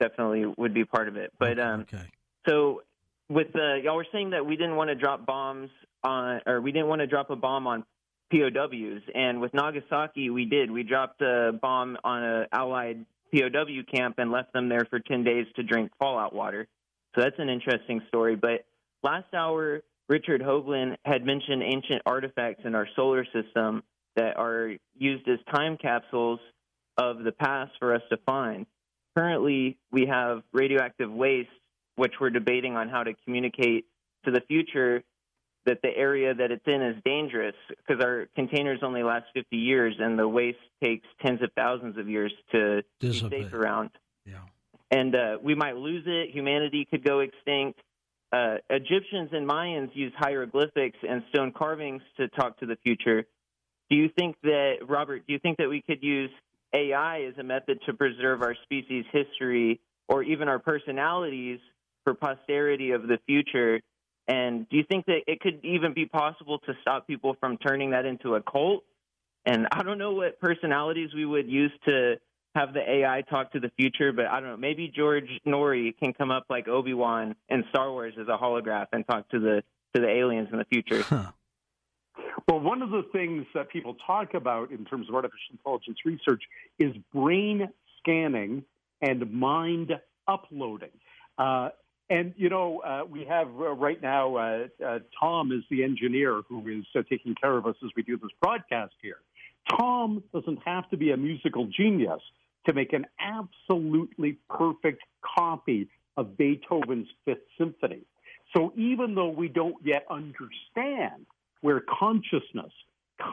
definitely 0.00 0.46
would 0.56 0.72
be 0.72 0.84
part 0.84 1.08
of 1.08 1.16
it. 1.16 1.32
But 1.38 1.58
um, 1.60 1.80
okay. 1.82 2.02
so 2.48 2.82
with 3.28 3.54
uh, 3.54 3.74
y'all 3.74 3.96
were 3.96 4.06
saying 4.10 4.30
that 4.30 4.46
we 4.46 4.56
didn't 4.56 4.76
want 4.76 4.88
to 4.88 4.94
drop 4.94 5.26
bombs 5.26 5.70
on, 6.02 6.40
or 6.46 6.60
we 6.60 6.72
didn't 6.72 6.88
want 6.88 7.00
to 7.00 7.06
drop 7.06 7.30
a 7.30 7.36
bomb 7.36 7.66
on 7.66 7.84
POWs. 8.30 9.02
And 9.14 9.40
with 9.40 9.52
Nagasaki, 9.52 10.30
we 10.30 10.44
did. 10.46 10.70
We 10.70 10.82
dropped 10.82 11.20
a 11.20 11.52
bomb 11.60 11.98
on 12.02 12.22
an 12.22 12.46
Allied 12.52 13.04
POW 13.34 13.82
camp 13.92 14.16
and 14.18 14.30
left 14.30 14.52
them 14.52 14.68
there 14.68 14.86
for 14.88 14.98
10 14.98 15.24
days 15.24 15.46
to 15.56 15.62
drink 15.62 15.90
fallout 15.98 16.34
water. 16.34 16.66
So 17.14 17.22
that's 17.22 17.38
an 17.38 17.48
interesting 17.48 18.02
story. 18.08 18.36
But 18.36 18.64
last 19.02 19.32
hour, 19.34 19.82
Richard 20.08 20.42
Hoagland 20.42 20.96
had 21.04 21.24
mentioned 21.24 21.62
ancient 21.62 22.02
artifacts 22.06 22.62
in 22.64 22.74
our 22.74 22.88
solar 22.96 23.24
system 23.26 23.82
that 24.16 24.36
are 24.36 24.72
used 24.96 25.28
as 25.28 25.38
time 25.54 25.76
capsules 25.76 26.40
of 26.96 27.22
the 27.22 27.32
past 27.32 27.72
for 27.78 27.94
us 27.94 28.02
to 28.10 28.18
find. 28.26 28.66
Currently, 29.16 29.78
we 29.90 30.06
have 30.06 30.42
radioactive 30.52 31.10
waste, 31.10 31.48
which 31.96 32.12
we're 32.20 32.30
debating 32.30 32.76
on 32.76 32.88
how 32.88 33.02
to 33.02 33.14
communicate 33.24 33.86
to 34.24 34.30
the 34.30 34.40
future 34.48 35.02
that 35.66 35.78
the 35.82 35.94
area 35.94 36.34
that 36.34 36.50
it's 36.50 36.66
in 36.66 36.82
is 36.82 36.96
dangerous 37.04 37.54
because 37.68 38.02
our 38.02 38.28
containers 38.34 38.80
only 38.82 39.02
last 39.02 39.26
50 39.34 39.56
years 39.56 39.94
and 39.98 40.18
the 40.18 40.26
waste 40.26 40.58
takes 40.82 41.06
tens 41.24 41.42
of 41.42 41.50
thousands 41.54 41.98
of 41.98 42.08
years 42.08 42.32
to 42.52 42.82
Dissipate. 42.98 43.30
be 43.30 43.42
safe 43.44 43.52
around. 43.52 43.90
Yeah. 44.24 44.38
And 44.90 45.14
uh, 45.14 45.38
we 45.42 45.54
might 45.54 45.76
lose 45.76 46.04
it. 46.06 46.30
Humanity 46.30 46.86
could 46.90 47.04
go 47.04 47.20
extinct. 47.20 47.78
Uh, 48.32 48.56
Egyptians 48.70 49.30
and 49.32 49.48
Mayans 49.48 49.90
use 49.94 50.12
hieroglyphics 50.16 50.98
and 51.08 51.22
stone 51.30 51.52
carvings 51.52 52.02
to 52.16 52.28
talk 52.28 52.58
to 52.60 52.66
the 52.66 52.76
future. 52.82 53.26
Do 53.90 53.96
you 53.96 54.08
think 54.16 54.36
that, 54.42 54.76
Robert, 54.88 55.26
do 55.26 55.32
you 55.32 55.40
think 55.40 55.58
that 55.58 55.68
we 55.68 55.82
could 55.82 56.02
use 56.02 56.30
AI 56.72 57.22
as 57.22 57.34
a 57.38 57.42
method 57.42 57.80
to 57.86 57.92
preserve 57.92 58.42
our 58.42 58.54
species' 58.62 59.04
history 59.12 59.80
or 60.08 60.22
even 60.22 60.48
our 60.48 60.60
personalities 60.60 61.58
for 62.04 62.14
posterity 62.14 62.92
of 62.92 63.02
the 63.02 63.18
future? 63.26 63.80
And 64.28 64.68
do 64.68 64.76
you 64.76 64.84
think 64.88 65.06
that 65.06 65.22
it 65.26 65.40
could 65.40 65.64
even 65.64 65.92
be 65.92 66.06
possible 66.06 66.60
to 66.60 66.74
stop 66.80 67.08
people 67.08 67.36
from 67.40 67.56
turning 67.58 67.90
that 67.90 68.06
into 68.06 68.36
a 68.36 68.42
cult? 68.42 68.84
And 69.44 69.66
I 69.72 69.82
don't 69.82 69.98
know 69.98 70.12
what 70.12 70.38
personalities 70.38 71.10
we 71.14 71.26
would 71.26 71.48
use 71.48 71.72
to 71.86 72.16
have 72.54 72.72
the 72.72 72.88
AI 72.88 73.22
talk 73.22 73.52
to 73.52 73.60
the 73.60 73.70
future, 73.76 74.12
but 74.12 74.26
I 74.26 74.40
don't 74.40 74.50
know. 74.50 74.56
Maybe 74.56 74.92
George 74.94 75.28
Noory 75.46 75.96
can 75.98 76.12
come 76.12 76.30
up 76.30 76.44
like 76.48 76.68
Obi 76.68 76.94
Wan 76.94 77.34
in 77.48 77.64
Star 77.70 77.90
Wars 77.90 78.14
as 78.20 78.28
a 78.28 78.36
holograph 78.36 78.86
and 78.92 79.06
talk 79.06 79.28
to 79.30 79.40
the 79.40 79.62
to 79.94 80.00
the 80.00 80.08
aliens 80.08 80.48
in 80.52 80.58
the 80.58 80.64
future. 80.66 81.02
Huh. 81.02 81.32
Well, 82.48 82.60
one 82.60 82.82
of 82.82 82.90
the 82.90 83.04
things 83.12 83.46
that 83.54 83.70
people 83.70 83.96
talk 84.06 84.34
about 84.34 84.70
in 84.70 84.84
terms 84.84 85.08
of 85.08 85.14
artificial 85.14 85.52
intelligence 85.52 85.98
research 86.04 86.42
is 86.78 86.94
brain 87.12 87.68
scanning 87.98 88.64
and 89.00 89.32
mind 89.32 89.92
uploading. 90.26 90.90
Uh, 91.38 91.70
and 92.08 92.34
you 92.36 92.48
know, 92.48 92.80
uh, 92.80 93.04
we 93.08 93.24
have 93.24 93.48
uh, 93.48 93.70
right 93.70 94.00
now. 94.02 94.36
Uh, 94.36 94.66
uh 94.84 94.98
Tom 95.18 95.52
is 95.52 95.62
the 95.70 95.84
engineer 95.84 96.42
who 96.48 96.66
is 96.68 96.84
uh, 96.96 97.02
taking 97.08 97.34
care 97.34 97.56
of 97.56 97.66
us 97.66 97.76
as 97.84 97.90
we 97.96 98.02
do 98.02 98.16
this 98.16 98.30
broadcast 98.42 98.94
here. 99.00 99.18
Tom 99.78 100.22
doesn't 100.32 100.58
have 100.64 100.88
to 100.90 100.96
be 100.96 101.12
a 101.12 101.16
musical 101.16 101.66
genius 101.66 102.20
to 102.66 102.72
make 102.72 102.92
an 102.92 103.06
absolutely 103.20 104.38
perfect 104.48 105.02
copy 105.22 105.88
of 106.16 106.36
Beethoven's 106.36 107.08
Fifth 107.24 107.46
Symphony. 107.56 108.02
So 108.54 108.72
even 108.76 109.14
though 109.14 109.28
we 109.28 109.48
don't 109.48 109.76
yet 109.84 110.04
understand 110.10 111.26
where 111.60 111.80
consciousness 111.80 112.72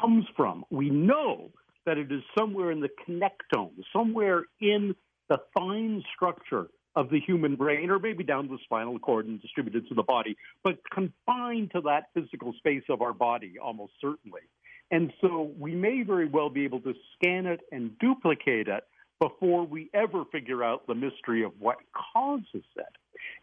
comes 0.02 0.26
from, 0.36 0.66
we 0.70 0.90
know 0.90 1.50
that 1.86 1.98
it 1.98 2.12
is 2.12 2.22
somewhere 2.38 2.72
in 2.72 2.82
the 2.82 2.90
connectome, 3.08 3.72
somewhere 3.94 4.44
in 4.60 4.96
the 5.30 5.38
fine 5.58 6.04
structure 6.16 6.68
of 6.96 7.10
the 7.10 7.20
human 7.20 7.56
brain, 7.56 7.90
or 7.90 8.00
maybe 8.00 8.24
down 8.24 8.48
the 8.48 8.58
spinal 8.64 8.98
cord 8.98 9.28
and 9.28 9.42
distributed 9.42 9.88
to 9.88 9.94
the 9.94 10.04
body, 10.04 10.36
but 10.64 10.78
confined 10.92 11.72
to 11.72 11.82
that 11.82 12.06
physical 12.14 12.54
space 12.58 12.84
of 12.90 13.02
our 13.02 13.14
body, 13.14 13.54
almost 13.64 13.94
certainly. 14.02 14.42
And 14.90 15.14
so 15.22 15.52
we 15.60 15.76
may 15.76 16.02
very 16.04 16.28
well 16.28 16.50
be 16.50 16.64
able 16.64 16.80
to 16.82 16.94
scan 17.16 17.46
it 17.46 17.62
and 17.72 17.98
duplicate 18.00 18.68
it 18.68 18.84
before 19.20 19.66
we 19.66 19.90
ever 19.94 20.26
figure 20.32 20.64
out 20.64 20.88
the 20.88 20.96
mystery 20.96 21.44
of 21.44 21.52
what 21.60 21.78
causes 22.14 22.46
it. 22.54 22.96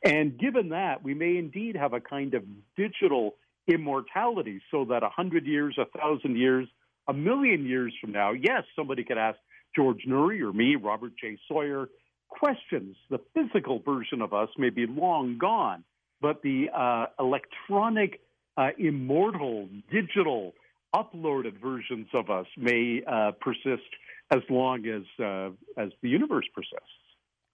And 0.04 0.38
given 0.38 0.70
that, 0.70 1.02
we 1.02 1.14
may 1.14 1.36
indeed 1.36 1.76
have 1.76 1.92
a 1.92 2.00
kind 2.00 2.34
of 2.34 2.44
digital 2.76 3.34
immortality 3.66 4.60
so 4.70 4.84
that 4.86 5.02
a 5.02 5.08
hundred 5.08 5.46
years, 5.46 5.78
a 5.78 5.98
thousand 5.98 6.36
years, 6.36 6.68
a 7.08 7.12
million 7.12 7.66
years 7.66 7.92
from 8.00 8.12
now, 8.12 8.32
yes, 8.32 8.64
somebody 8.76 9.04
could 9.04 9.18
ask 9.18 9.38
George 9.74 10.04
Noory 10.08 10.40
or 10.40 10.52
me, 10.52 10.76
Robert 10.76 11.12
J. 11.20 11.38
Sawyer, 11.48 11.88
questions. 12.28 12.96
The 13.10 13.20
physical 13.34 13.80
version 13.80 14.22
of 14.22 14.32
us 14.32 14.48
may 14.58 14.70
be 14.70 14.86
long 14.86 15.38
gone, 15.38 15.84
but 16.20 16.42
the 16.42 16.66
uh, 16.74 17.06
electronic, 17.18 18.20
uh, 18.56 18.70
immortal, 18.78 19.68
digital, 19.90 20.52
uploaded 20.94 21.60
versions 21.60 22.06
of 22.14 22.30
us 22.30 22.46
may 22.56 23.02
uh, 23.06 23.32
persist 23.40 23.88
as 24.30 24.40
long 24.48 24.86
as 24.86 25.02
uh, 25.24 25.50
as 25.80 25.90
the 26.02 26.08
universe 26.08 26.46
persists. 26.54 26.88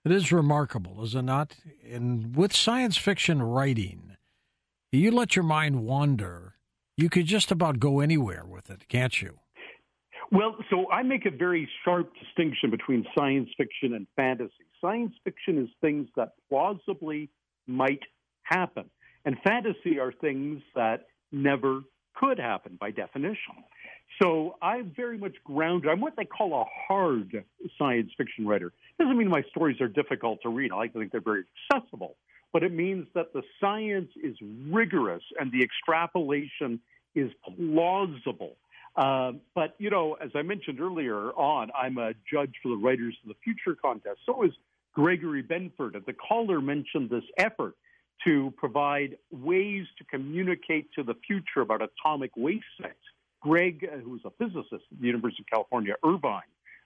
It 0.04 0.12
is 0.12 0.32
remarkable, 0.32 1.02
is 1.02 1.14
it 1.14 1.22
not? 1.22 1.56
And 1.90 2.34
with 2.34 2.54
science 2.54 2.96
fiction 2.96 3.42
writing, 3.42 4.09
you 4.98 5.10
let 5.10 5.36
your 5.36 5.44
mind 5.44 5.84
wander. 5.84 6.54
You 6.96 7.08
could 7.08 7.26
just 7.26 7.50
about 7.50 7.78
go 7.78 8.00
anywhere 8.00 8.44
with 8.44 8.70
it, 8.70 8.88
can't 8.88 9.22
you? 9.22 9.38
Well, 10.32 10.56
so 10.68 10.90
I 10.90 11.02
make 11.02 11.26
a 11.26 11.30
very 11.30 11.68
sharp 11.84 12.12
distinction 12.18 12.70
between 12.70 13.04
science 13.18 13.48
fiction 13.56 13.94
and 13.94 14.06
fantasy. 14.16 14.52
Science 14.80 15.12
fiction 15.24 15.58
is 15.58 15.68
things 15.80 16.08
that 16.16 16.32
plausibly 16.48 17.30
might 17.66 18.00
happen, 18.42 18.90
and 19.24 19.36
fantasy 19.44 19.98
are 19.98 20.12
things 20.12 20.62
that 20.74 21.06
never 21.32 21.80
could 22.14 22.38
happen 22.38 22.76
by 22.80 22.90
definition. 22.90 23.54
So 24.20 24.56
I'm 24.60 24.92
very 24.94 25.18
much 25.18 25.36
grounded. 25.44 25.90
I'm 25.90 26.00
what 26.00 26.14
they 26.16 26.24
call 26.24 26.60
a 26.60 26.64
hard 26.88 27.44
science 27.78 28.10
fiction 28.18 28.46
writer. 28.46 28.72
Doesn't 28.98 29.16
mean 29.16 29.28
my 29.28 29.42
stories 29.50 29.80
are 29.80 29.88
difficult 29.88 30.40
to 30.42 30.48
read. 30.48 30.72
I 30.72 30.76
like 30.76 30.92
to 30.92 30.98
think 30.98 31.12
they're 31.12 31.20
very 31.20 31.44
accessible. 31.72 32.16
But 32.52 32.62
it 32.62 32.72
means 32.72 33.06
that 33.14 33.32
the 33.32 33.42
science 33.60 34.10
is 34.22 34.36
rigorous 34.68 35.22
and 35.38 35.52
the 35.52 35.62
extrapolation 35.62 36.80
is 37.14 37.30
plausible. 37.44 38.56
Uh, 38.96 39.32
but, 39.54 39.74
you 39.78 39.90
know, 39.90 40.14
as 40.14 40.30
I 40.34 40.42
mentioned 40.42 40.80
earlier 40.80 41.30
on, 41.32 41.70
I'm 41.80 41.96
a 41.98 42.12
judge 42.30 42.54
for 42.62 42.70
the 42.70 42.76
Writers 42.76 43.16
of 43.22 43.28
the 43.28 43.36
Future 43.44 43.78
contest. 43.80 44.18
So 44.26 44.42
is 44.42 44.52
Gregory 44.94 45.42
Benford. 45.42 45.94
And 45.94 46.04
the 46.06 46.12
caller 46.12 46.60
mentioned 46.60 47.10
this 47.10 47.24
effort 47.38 47.76
to 48.24 48.52
provide 48.56 49.16
ways 49.30 49.86
to 49.98 50.04
communicate 50.04 50.92
to 50.94 51.02
the 51.02 51.14
future 51.26 51.60
about 51.60 51.80
atomic 51.82 52.32
waste 52.36 52.64
sites. 52.80 52.96
Greg, 53.40 53.88
uh, 53.90 53.96
who's 53.98 54.20
a 54.24 54.30
physicist 54.38 54.72
at 54.72 55.00
the 55.00 55.06
University 55.06 55.42
of 55.42 55.46
California, 55.46 55.94
Irvine, 56.04 56.42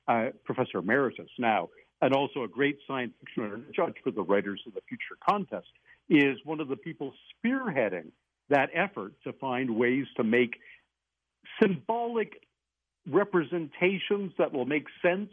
uh, 0.07 0.27
professor 0.45 0.79
emeritus 0.79 1.31
now, 1.39 1.69
and 2.03 2.13
also 2.13 2.43
a 2.43 2.49
great 2.49 2.79
science 2.87 3.13
fiction 3.21 3.65
judge 3.75 3.95
for 4.03 4.11
the 4.11 4.23
Writers 4.23 4.61
of 4.67 4.75
the 4.75 4.81
Future 4.89 5.17
contest, 5.29 5.69
is 6.09 6.39
one 6.45 6.61
of 6.61 6.69
the 6.69 6.77
people 6.77 7.13
spearheading 7.45 8.11
that 8.51 8.69
effort 8.75 9.15
to 9.25 9.33
find 9.35 9.75
ways 9.77 10.07
to 10.17 10.25
make 10.25 10.57
symbolic 11.61 12.43
representations 13.11 14.33
that 14.39 14.53
will 14.53 14.67
make 14.67 14.87
sense 15.03 15.31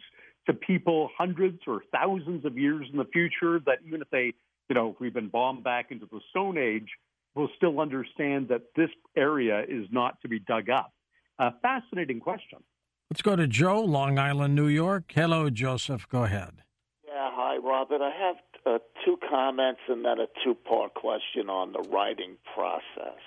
to 0.48 0.54
people 0.54 1.10
hundreds 1.18 1.60
or 1.68 1.84
thousands 1.92 2.46
of 2.46 2.58
years 2.58 2.88
in 2.92 2.98
the 2.98 3.06
future 3.06 3.60
that 3.66 3.80
even 3.86 4.02
if 4.02 4.10
they, 4.10 4.34
you 4.70 4.76
know, 4.76 4.90
if 4.90 5.00
we've 5.00 5.14
been 5.14 5.30
bombed 5.30 5.64
back 5.64 5.92
into 5.92 6.06
the 6.12 6.20
Stone 6.30 6.58
Age, 6.58 6.88
will 7.36 7.50
still 7.56 7.80
understand 7.80 8.50
that 8.50 8.62
this 8.76 8.90
area 9.16 9.62
is 9.68 9.86
not 9.92 10.20
to 10.22 10.28
be 10.28 10.40
dug 10.40 10.70
up. 10.70 10.94
A 11.40 11.52
fascinating 11.62 12.20
question. 12.20 12.60
Let's 13.12 13.24
go 13.24 13.36
to 13.36 13.46
Joe, 13.46 13.82
Long 13.82 14.18
Island, 14.18 14.56
New 14.56 14.70
York. 14.70 15.12
Hello, 15.14 15.50
Joseph. 15.50 16.08
Go 16.08 16.24
ahead. 16.24 16.64
Yeah, 17.06 17.30
hi, 17.34 17.58
Robert. 17.58 18.02
I 18.02 18.10
have 18.10 18.36
uh, 18.66 18.80
two 19.04 19.18
comments 19.30 19.82
and 19.90 20.06
then 20.06 20.18
a 20.18 20.28
two 20.46 20.56
part 20.56 20.94
question 20.94 21.50
on 21.50 21.74
the 21.74 21.82
writing 21.90 22.38
process. 22.56 23.20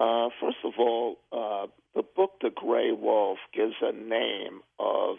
Uh, 0.00 0.30
first 0.40 0.56
of 0.64 0.72
all, 0.76 1.18
uh, 1.30 1.68
the 1.94 2.02
book 2.02 2.32
The 2.40 2.50
Gray 2.50 2.90
Wolf 2.90 3.38
gives 3.54 3.76
a 3.80 3.92
name 3.92 4.62
of 4.80 5.18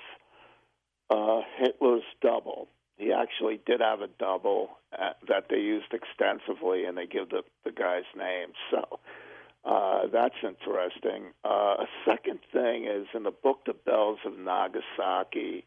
uh, 1.10 1.40
Hitler's 1.58 2.04
double. 2.22 2.68
He 2.98 3.14
actually 3.14 3.62
did 3.66 3.80
have 3.80 4.02
a 4.02 4.10
double 4.20 4.72
uh, 4.92 5.12
that 5.30 5.46
they 5.50 5.60
used 5.60 5.94
extensively, 5.94 6.84
and 6.84 6.98
they 6.98 7.06
give 7.06 7.30
the, 7.30 7.44
the 7.64 7.72
guy's 7.72 8.04
name. 8.18 8.50
So 8.70 9.00
uh, 9.64 10.08
that's 10.12 10.36
interesting. 10.44 11.34
Uh, 11.46 11.76
a 11.80 11.88
second 12.06 12.40
thing 12.52 12.86
is 12.86 13.08
in 13.14 13.24
the 13.24 13.32
book 13.32 13.60
The 13.66 13.74
Bells 13.74 14.20
of 14.26 14.38
Nagasaki, 14.38 15.66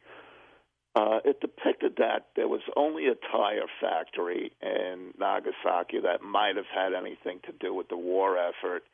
uh, 0.96 1.18
it 1.24 1.40
depicted 1.40 1.96
that 1.98 2.26
there 2.36 2.48
was 2.48 2.60
only 2.76 3.06
a 3.06 3.14
tire 3.32 3.66
factory 3.80 4.52
in 4.62 5.12
Nagasaki 5.18 6.00
that 6.00 6.22
might 6.22 6.56
have 6.56 6.66
had 6.72 6.92
anything 6.92 7.40
to 7.46 7.52
do 7.52 7.74
with 7.74 7.88
the 7.88 7.96
war 7.96 8.36
effort, 8.38 8.84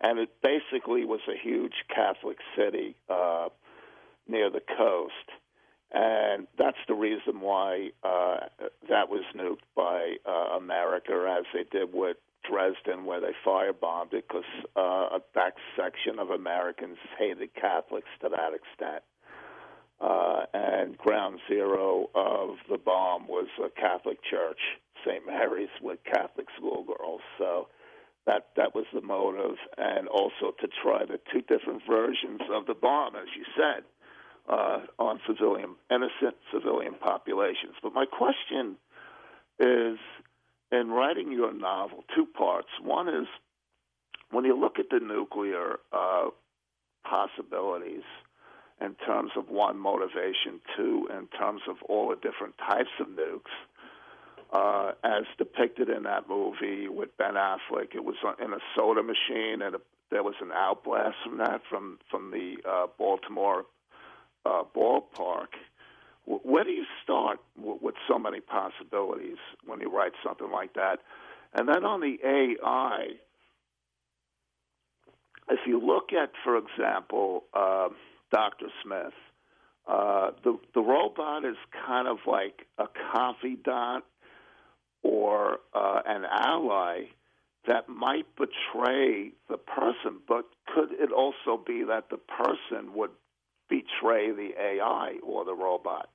and 0.00 0.18
it 0.18 0.30
basically 0.42 1.04
was 1.04 1.20
a 1.28 1.38
huge 1.40 1.84
Catholic 1.94 2.38
city 2.56 2.96
uh, 3.08 3.48
near 4.28 4.50
the 4.50 4.62
coast, 4.76 5.30
and 5.92 6.48
that's 6.58 6.78
the 6.88 6.94
reason 6.94 7.40
why 7.40 7.90
uh, 8.02 8.40
that 8.88 9.08
was 9.08 9.22
nuked 9.36 9.58
by 9.76 10.16
uh, 10.26 10.56
America, 10.56 11.36
as 11.38 11.44
they 11.54 11.64
did 11.70 11.92
with 11.92 12.16
Dresden, 12.48 13.04
where 13.04 13.20
they 13.20 13.32
firebombed 13.46 14.12
it, 14.12 14.24
because 14.28 14.44
uh, 14.76 15.18
that 15.34 15.54
section 15.76 16.18
of 16.18 16.30
Americans 16.30 16.98
hated 17.18 17.54
Catholics 17.54 18.08
to 18.22 18.28
that 18.28 18.52
extent. 18.54 19.02
Uh, 20.00 20.44
and 20.52 20.98
ground 20.98 21.38
zero 21.48 22.10
of 22.14 22.56
the 22.68 22.76
bomb 22.76 23.26
was 23.28 23.46
a 23.64 23.70
Catholic 23.80 24.18
church, 24.28 24.58
St. 25.06 25.24
Mary's, 25.24 25.68
with 25.80 25.98
Catholic 26.04 26.46
schoolgirls. 26.58 27.20
So 27.38 27.68
that 28.26 28.48
that 28.56 28.74
was 28.74 28.86
the 28.92 29.00
motive, 29.00 29.56
and 29.76 30.08
also 30.08 30.52
to 30.60 30.68
try 30.82 31.04
the 31.04 31.20
two 31.32 31.42
different 31.42 31.82
versions 31.88 32.40
of 32.52 32.66
the 32.66 32.74
bomb, 32.74 33.14
as 33.16 33.28
you 33.36 33.44
said, 33.56 33.84
uh, 34.48 34.80
on 34.98 35.20
civilian, 35.26 35.76
innocent 35.90 36.36
civilian 36.52 36.94
populations. 36.94 37.74
But 37.82 37.94
my 37.94 38.06
question 38.06 38.76
is, 39.60 39.98
in 40.72 40.88
writing 40.88 41.32
your 41.32 41.52
novel, 41.52 42.04
two 42.14 42.26
parts. 42.26 42.68
One 42.82 43.08
is 43.08 43.26
when 44.30 44.44
you 44.44 44.58
look 44.58 44.78
at 44.78 44.90
the 44.90 45.00
nuclear 45.00 45.76
uh, 45.92 46.30
possibilities 47.04 48.02
in 48.80 48.94
terms 49.06 49.30
of 49.36 49.48
one 49.48 49.78
motivation, 49.78 50.60
two 50.76 51.08
in 51.10 51.26
terms 51.38 51.62
of 51.68 51.76
all 51.88 52.08
the 52.08 52.16
different 52.16 52.54
types 52.58 52.90
of 53.00 53.06
nukes. 53.08 53.54
Uh, 54.52 54.92
as 55.02 55.24
depicted 55.36 55.88
in 55.88 56.04
that 56.04 56.28
movie 56.28 56.86
with 56.88 57.16
Ben 57.16 57.34
Affleck, 57.34 57.94
it 57.94 58.04
was 58.04 58.14
in 58.44 58.52
a 58.52 58.58
soda 58.76 59.02
machine, 59.02 59.62
and 59.62 59.74
a, 59.74 59.80
there 60.10 60.22
was 60.22 60.34
an 60.40 60.50
outblast 60.52 61.16
from 61.24 61.38
that 61.38 61.60
from 61.68 61.98
from 62.08 62.30
the 62.30 62.56
uh, 62.68 62.86
Baltimore 62.96 63.64
uh, 64.46 64.62
ballpark. 64.76 65.48
Where 66.26 66.64
do 66.64 66.70
you 66.70 66.84
start 67.02 67.38
with 67.56 67.94
so 68.08 68.18
many 68.18 68.40
possibilities 68.40 69.36
when 69.66 69.80
you 69.80 69.94
write 69.94 70.12
something 70.24 70.50
like 70.50 70.74
that? 70.74 71.00
And 71.52 71.68
then 71.68 71.84
on 71.84 72.00
the 72.00 72.16
AI, 72.24 73.08
if 75.50 75.60
you 75.66 75.78
look 75.80 76.12
at, 76.12 76.30
for 76.42 76.56
example, 76.56 77.44
uh, 77.52 77.88
Dr. 78.34 78.66
Smith. 78.82 79.12
Uh, 79.86 80.30
the 80.42 80.58
the 80.74 80.80
robot 80.80 81.44
is 81.44 81.56
kind 81.86 82.08
of 82.08 82.18
like 82.26 82.66
a 82.78 82.86
confidant 83.14 84.04
or 85.02 85.58
uh, 85.74 86.00
an 86.06 86.24
ally 86.24 87.02
that 87.68 87.88
might 87.88 88.26
betray 88.36 89.30
the 89.48 89.58
person, 89.58 90.20
but 90.26 90.46
could 90.74 90.90
it 90.92 91.12
also 91.12 91.62
be 91.64 91.84
that 91.84 92.08
the 92.10 92.16
person 92.16 92.94
would 92.94 93.10
betray 93.68 94.32
the 94.32 94.50
AI 94.58 95.18
or 95.22 95.44
the 95.44 95.54
robot? 95.54 96.08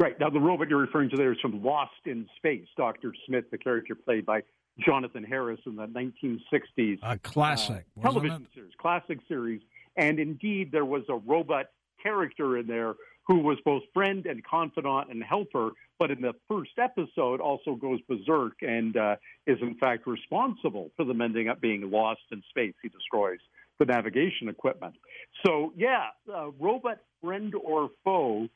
Right. 0.00 0.18
Now, 0.18 0.30
the 0.30 0.40
robot 0.40 0.68
you're 0.68 0.80
referring 0.80 1.10
to 1.10 1.16
there 1.16 1.32
is 1.32 1.38
from 1.40 1.62
Lost 1.62 1.92
in 2.06 2.26
Space. 2.38 2.66
Dr. 2.76 3.12
Smith, 3.26 3.44
the 3.50 3.58
character 3.58 3.94
played 3.94 4.24
by 4.24 4.42
Jonathan 4.84 5.22
Harris 5.22 5.60
in 5.66 5.76
the 5.76 5.86
1960s. 5.86 6.98
A 7.02 7.18
classic 7.18 7.84
uh, 7.98 8.02
television 8.02 8.42
it? 8.42 8.54
series, 8.54 8.72
classic 8.80 9.18
series 9.28 9.60
and 9.96 10.18
indeed, 10.18 10.72
there 10.72 10.84
was 10.84 11.02
a 11.08 11.16
robot 11.16 11.66
character 12.02 12.58
in 12.58 12.66
there 12.66 12.94
who 13.26 13.40
was 13.40 13.58
both 13.64 13.82
friend 13.92 14.26
and 14.26 14.42
confidant 14.44 15.10
and 15.10 15.22
helper, 15.22 15.70
but 15.98 16.10
in 16.10 16.20
the 16.20 16.32
first 16.48 16.72
episode 16.78 17.40
also 17.40 17.74
goes 17.74 18.00
berserk 18.08 18.54
and 18.62 18.96
uh, 18.96 19.16
is 19.46 19.58
in 19.60 19.76
fact 19.76 20.06
responsible 20.06 20.90
for 20.96 21.04
them 21.04 21.20
ending 21.20 21.48
up 21.48 21.60
being 21.60 21.90
lost 21.90 22.22
in 22.32 22.42
space. 22.48 22.74
He 22.82 22.88
destroys 22.88 23.38
the 23.78 23.84
navigation 23.84 24.48
equipment. 24.48 24.94
So, 25.44 25.72
yeah, 25.76 26.08
uh, 26.32 26.50
robot 26.58 27.00
friend 27.22 27.54
or 27.54 27.90
foe. 28.04 28.48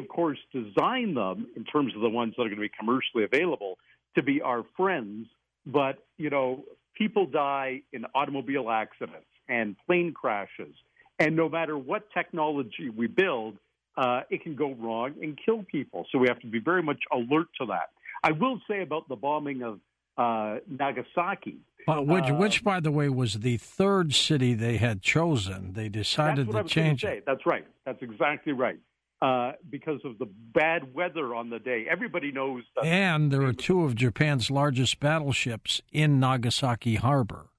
Of 0.00 0.08
course, 0.08 0.38
design 0.52 1.14
them 1.14 1.46
in 1.58 1.64
terms 1.64 1.94
of 1.94 2.00
the 2.00 2.08
ones 2.08 2.34
that 2.36 2.42
are 2.42 2.50
going 2.52 2.56
to 2.56 2.68
be 2.70 2.76
commercially 2.80 3.24
available 3.24 3.72
to 4.16 4.22
be 4.22 4.40
our 4.40 4.62
friends. 4.76 5.26
But, 5.66 5.96
you 6.16 6.30
know, 6.30 6.64
people 6.96 7.26
die 7.26 7.82
in 7.92 8.06
automobile 8.14 8.70
accidents 8.70 9.32
and 9.48 9.76
plane 9.86 10.12
crashes. 10.12 10.74
And 11.18 11.36
no 11.36 11.48
matter 11.48 11.76
what 11.76 12.02
technology 12.12 12.88
we 12.88 13.06
build, 13.06 13.58
uh, 13.96 14.22
it 14.30 14.42
can 14.42 14.54
go 14.54 14.72
wrong 14.72 15.14
and 15.22 15.38
kill 15.44 15.62
people. 15.64 16.06
So 16.10 16.18
we 16.18 16.28
have 16.28 16.40
to 16.40 16.46
be 16.46 16.60
very 16.60 16.82
much 16.82 17.02
alert 17.12 17.48
to 17.60 17.66
that. 17.66 17.90
I 18.22 18.32
will 18.32 18.58
say 18.68 18.82
about 18.82 19.08
the 19.08 19.16
bombing 19.16 19.62
of 19.62 19.80
uh, 20.16 20.60
Nagasaki. 20.66 21.58
Uh, 21.88 22.00
which, 22.00 22.30
uh, 22.30 22.34
which, 22.34 22.64
by 22.64 22.80
the 22.80 22.90
way, 22.90 23.08
was 23.08 23.40
the 23.40 23.56
third 23.56 24.14
city 24.14 24.54
they 24.54 24.76
had 24.76 25.02
chosen. 25.02 25.72
They 25.74 25.88
decided 25.88 26.50
to 26.50 26.64
change 26.64 27.04
it. 27.04 27.24
That's 27.26 27.44
right. 27.46 27.66
That's 27.84 28.02
exactly 28.02 28.52
right. 28.52 28.78
Uh, 29.22 29.52
because 29.68 30.00
of 30.06 30.16
the 30.18 30.24
bad 30.54 30.94
weather 30.94 31.34
on 31.34 31.50
the 31.50 31.58
day. 31.58 31.84
Everybody 31.90 32.32
knows. 32.32 32.62
and 32.82 33.30
there 33.30 33.42
are 33.42 33.52
two 33.52 33.84
of 33.84 33.94
Japan's 33.94 34.50
largest 34.50 34.98
battleships 34.98 35.82
in 35.92 36.18
Nagasaki 36.18 36.94
Harbor. 36.94 37.50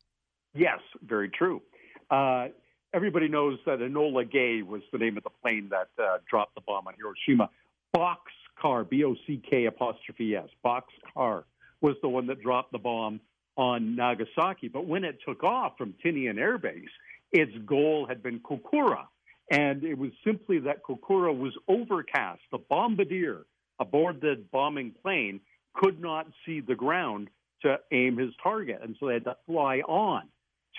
Yes, 0.56 0.80
very 1.06 1.30
true. 1.30 1.62
Uh, 2.10 2.48
everybody 2.96 3.28
knows 3.28 3.60
that 3.68 3.78
Enola 3.78 4.30
Gay 4.30 4.64
was 4.64 4.82
the 4.92 4.98
name 4.98 5.18
of 5.18 5.24
the 5.24 5.30
plane 5.30 5.70
that 5.70 5.90
uh, 6.04 6.18
dropped 6.28 6.56
the 6.56 6.62
bomb 6.62 6.88
on 6.88 6.96
Hiroshima. 6.98 7.50
Bockscar, 7.96 8.90
B 8.90 9.04
O 9.04 9.16
C 9.28 9.40
K 9.48 9.66
apostrophe 9.66 10.36
S, 10.36 10.50
Bockscar 10.66 11.44
was 11.82 11.96
the 12.02 12.10
one 12.10 12.26
that 12.28 12.42
dropped 12.42 12.72
the 12.72 12.80
bomb 12.80 13.20
on 13.56 13.96
Nagasaki. 13.96 14.68
But 14.68 14.88
when 14.88 15.04
it 15.04 15.20
took 15.26 15.44
off 15.44 15.78
from 15.78 15.94
Tinian 16.04 16.40
Air 16.40 16.58
Base, 16.58 16.90
its 17.32 17.56
goal 17.66 18.08
had 18.08 18.24
been 18.24 18.40
Kokura. 18.40 19.06
And 19.52 19.84
it 19.84 19.98
was 19.98 20.12
simply 20.26 20.60
that 20.60 20.82
Kokura 20.82 21.38
was 21.38 21.52
overcast. 21.68 22.42
The 22.52 22.58
bombardier 22.58 23.46
aboard 23.80 24.22
the 24.22 24.42
bombing 24.52 24.94
plane 25.04 25.42
could 25.74 26.02
not 26.02 26.26
see 26.46 26.62
the 26.62 26.76
ground 26.76 27.30
to 27.62 27.78
aim 27.92 28.18
his 28.18 28.32
target. 28.42 28.80
And 28.82 28.96
so 28.98 29.08
they 29.08 29.16
had 29.16 29.26
to 29.26 29.36
fly 29.46 29.80
on 29.80 30.24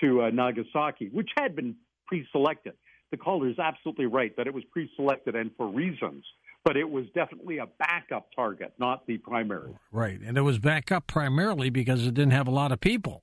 to 0.01 0.23
uh, 0.23 0.29
Nagasaki, 0.31 1.09
which 1.13 1.29
had 1.37 1.55
been 1.55 1.75
pre 2.07 2.27
selected. 2.31 2.73
The 3.11 3.17
caller 3.17 3.47
is 3.47 3.59
absolutely 3.59 4.07
right 4.07 4.35
that 4.37 4.47
it 4.47 4.53
was 4.53 4.63
pre 4.71 4.89
selected 4.95 5.35
and 5.35 5.51
for 5.55 5.67
reasons. 5.67 6.25
but 6.63 6.77
it 6.77 6.89
was 6.89 7.05
definitely 7.13 7.57
a 7.57 7.67
backup 7.77 8.29
target, 8.35 8.73
not 8.79 9.05
the 9.05 9.17
primary. 9.17 9.73
Right, 9.91 10.19
and 10.21 10.37
it 10.37 10.41
was 10.41 10.59
backup 10.59 11.07
primarily 11.07 11.69
because 11.69 12.05
it 12.07 12.13
didn't 12.13 12.31
have 12.31 12.47
a 12.47 12.51
lot 12.51 12.71
of 12.71 12.79
people. 12.79 13.21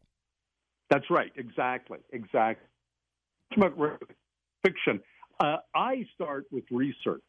That's 0.90 1.08
right, 1.10 1.32
exactly, 1.36 1.98
exactly. 2.12 2.66
Fiction. 4.62 5.00
Uh, 5.40 5.56
I 5.74 6.06
start 6.14 6.44
with 6.52 6.64
research. 6.70 7.22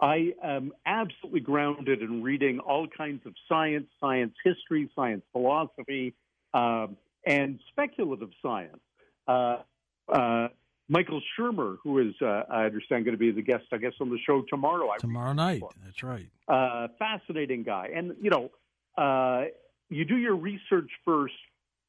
I 0.00 0.32
am 0.42 0.72
absolutely 0.84 1.40
grounded 1.40 2.00
in 2.00 2.22
reading 2.22 2.60
all 2.60 2.86
kinds 2.86 3.26
of 3.26 3.34
science, 3.48 3.86
science 3.98 4.34
history, 4.44 4.90
science 4.94 5.22
philosophy, 5.32 6.14
um, 6.54 6.96
and 7.26 7.58
speculative 7.70 8.30
science. 8.40 8.78
Uh, 9.26 9.58
uh, 10.12 10.48
Michael 10.88 11.20
Shermer, 11.36 11.76
who 11.82 11.98
is, 11.98 12.14
uh, 12.22 12.42
I 12.48 12.64
understand, 12.66 13.04
going 13.04 13.14
to 13.14 13.18
be 13.18 13.32
the 13.32 13.42
guest, 13.42 13.64
I 13.72 13.78
guess, 13.78 13.94
on 14.00 14.10
the 14.10 14.18
show 14.24 14.44
tomorrow. 14.48 14.88
Tomorrow 15.00 15.32
night. 15.32 15.62
That's 15.84 16.04
right. 16.04 16.28
Uh, 16.46 16.86
fascinating 16.98 17.64
guy. 17.64 17.90
And, 17.92 18.14
you 18.20 18.30
know, 18.30 18.50
uh, 18.96 19.46
you 19.88 20.04
do 20.04 20.16
your 20.16 20.36
research 20.36 20.90
first 21.04 21.34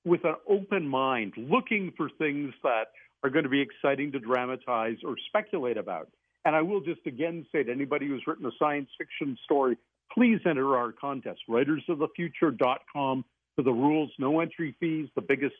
with 0.03 0.23
an 0.23 0.35
open 0.49 0.87
mind, 0.87 1.33
looking 1.37 1.93
for 1.95 2.09
things 2.17 2.53
that 2.63 2.87
are 3.23 3.29
going 3.29 3.43
to 3.43 3.49
be 3.49 3.61
exciting 3.61 4.11
to 4.11 4.19
dramatize 4.19 4.97
or 5.03 5.15
speculate 5.27 5.77
about. 5.77 6.09
And 6.45 6.55
I 6.55 6.61
will 6.61 6.81
just 6.81 7.05
again 7.05 7.45
say 7.51 7.63
to 7.63 7.71
anybody 7.71 8.07
who's 8.07 8.23
written 8.25 8.45
a 8.45 8.51
science 8.57 8.89
fiction 8.97 9.37
story, 9.43 9.77
please 10.13 10.39
enter 10.45 10.77
our 10.77 10.91
contest, 10.91 11.41
writersofthefuture.com 11.49 13.25
for 13.55 13.61
the 13.63 13.71
rules, 13.71 14.11
no 14.19 14.39
entry 14.39 14.75
fees, 14.79 15.09
the 15.15 15.21
biggest 15.21 15.55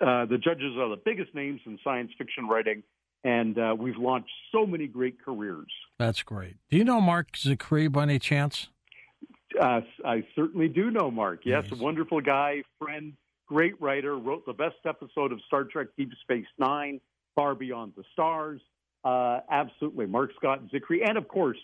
uh, 0.00 0.24
the 0.26 0.38
judges 0.38 0.76
are 0.78 0.88
the 0.88 1.00
biggest 1.04 1.34
names 1.34 1.60
in 1.66 1.78
science 1.84 2.10
fiction 2.16 2.48
writing, 2.48 2.82
and 3.24 3.58
uh, 3.58 3.74
we've 3.78 3.98
launched 3.98 4.30
so 4.52 4.66
many 4.66 4.86
great 4.86 5.22
careers. 5.22 5.70
That's 5.98 6.22
great. 6.22 6.56
Do 6.70 6.76
you 6.76 6.84
know 6.84 7.00
Mark 7.00 7.32
Zicree 7.32 7.90
by 7.92 8.04
any 8.04 8.18
chance? 8.18 8.68
Uh, 9.60 9.80
I 10.04 10.24
certainly 10.34 10.68
do 10.68 10.90
know 10.90 11.10
Mark. 11.10 11.40
Yes, 11.44 11.70
a 11.72 11.76
wonderful 11.76 12.20
guy, 12.20 12.62
friend, 12.78 13.14
great 13.46 13.80
writer. 13.80 14.16
Wrote 14.16 14.44
the 14.46 14.52
best 14.52 14.76
episode 14.86 15.32
of 15.32 15.40
Star 15.46 15.64
Trek: 15.64 15.88
Deep 15.96 16.10
Space 16.22 16.46
Nine, 16.58 17.00
Far 17.34 17.54
Beyond 17.54 17.92
the 17.96 18.04
Stars. 18.12 18.60
Uh, 19.04 19.40
absolutely, 19.50 20.06
Mark 20.06 20.30
Scott 20.36 20.60
Zicree, 20.72 21.08
and 21.08 21.16
of 21.16 21.28
course, 21.28 21.58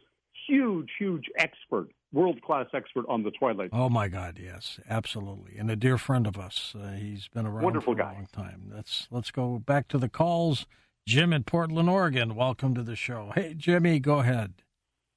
huge, 0.46 0.90
huge 0.98 1.24
expert 1.38 1.88
world 2.12 2.40
class 2.42 2.66
expert 2.74 3.04
on 3.08 3.22
the 3.22 3.30
Twilight. 3.32 3.70
Oh 3.72 3.88
my 3.88 4.08
God, 4.08 4.38
yes, 4.42 4.78
absolutely, 4.88 5.56
and 5.58 5.70
a 5.70 5.76
dear 5.76 5.98
friend 5.98 6.26
of 6.26 6.38
us. 6.38 6.74
Uh, 6.78 6.90
he's 6.92 7.28
been 7.28 7.46
around 7.46 7.64
Wonderful 7.64 7.94
for 7.94 7.98
guy. 7.98 8.10
a 8.10 8.14
long 8.14 8.28
time. 8.32 8.70
Let's 8.72 9.08
let's 9.10 9.30
go 9.30 9.58
back 9.58 9.88
to 9.88 9.98
the 9.98 10.08
calls. 10.08 10.66
Jim 11.06 11.32
in 11.32 11.42
Portland, 11.42 11.90
Oregon. 11.90 12.36
Welcome 12.36 12.74
to 12.76 12.82
the 12.82 12.94
show. 12.94 13.32
Hey, 13.34 13.54
Jimmy, 13.56 13.98
go 13.98 14.20
ahead. 14.20 14.54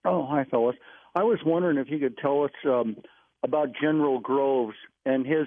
Oh, 0.04 0.26
hi, 0.26 0.44
fellas. 0.50 0.76
I 1.14 1.24
was 1.24 1.40
wondering 1.46 1.78
if 1.78 1.90
you 1.90 2.00
could 2.00 2.18
tell 2.18 2.44
us 2.44 2.52
um, 2.66 2.96
about 3.44 3.70
General 3.80 4.20
Groves 4.20 4.76
and 5.06 5.28
his 5.28 5.46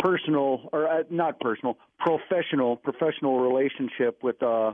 personal, 0.00 0.68
or 0.72 0.88
uh, 0.88 1.02
not 1.10 1.38
personal, 1.40 1.76
professional, 1.98 2.76
professional 2.76 3.38
relationship 3.38 4.22
with 4.22 4.42
uh, 4.42 4.72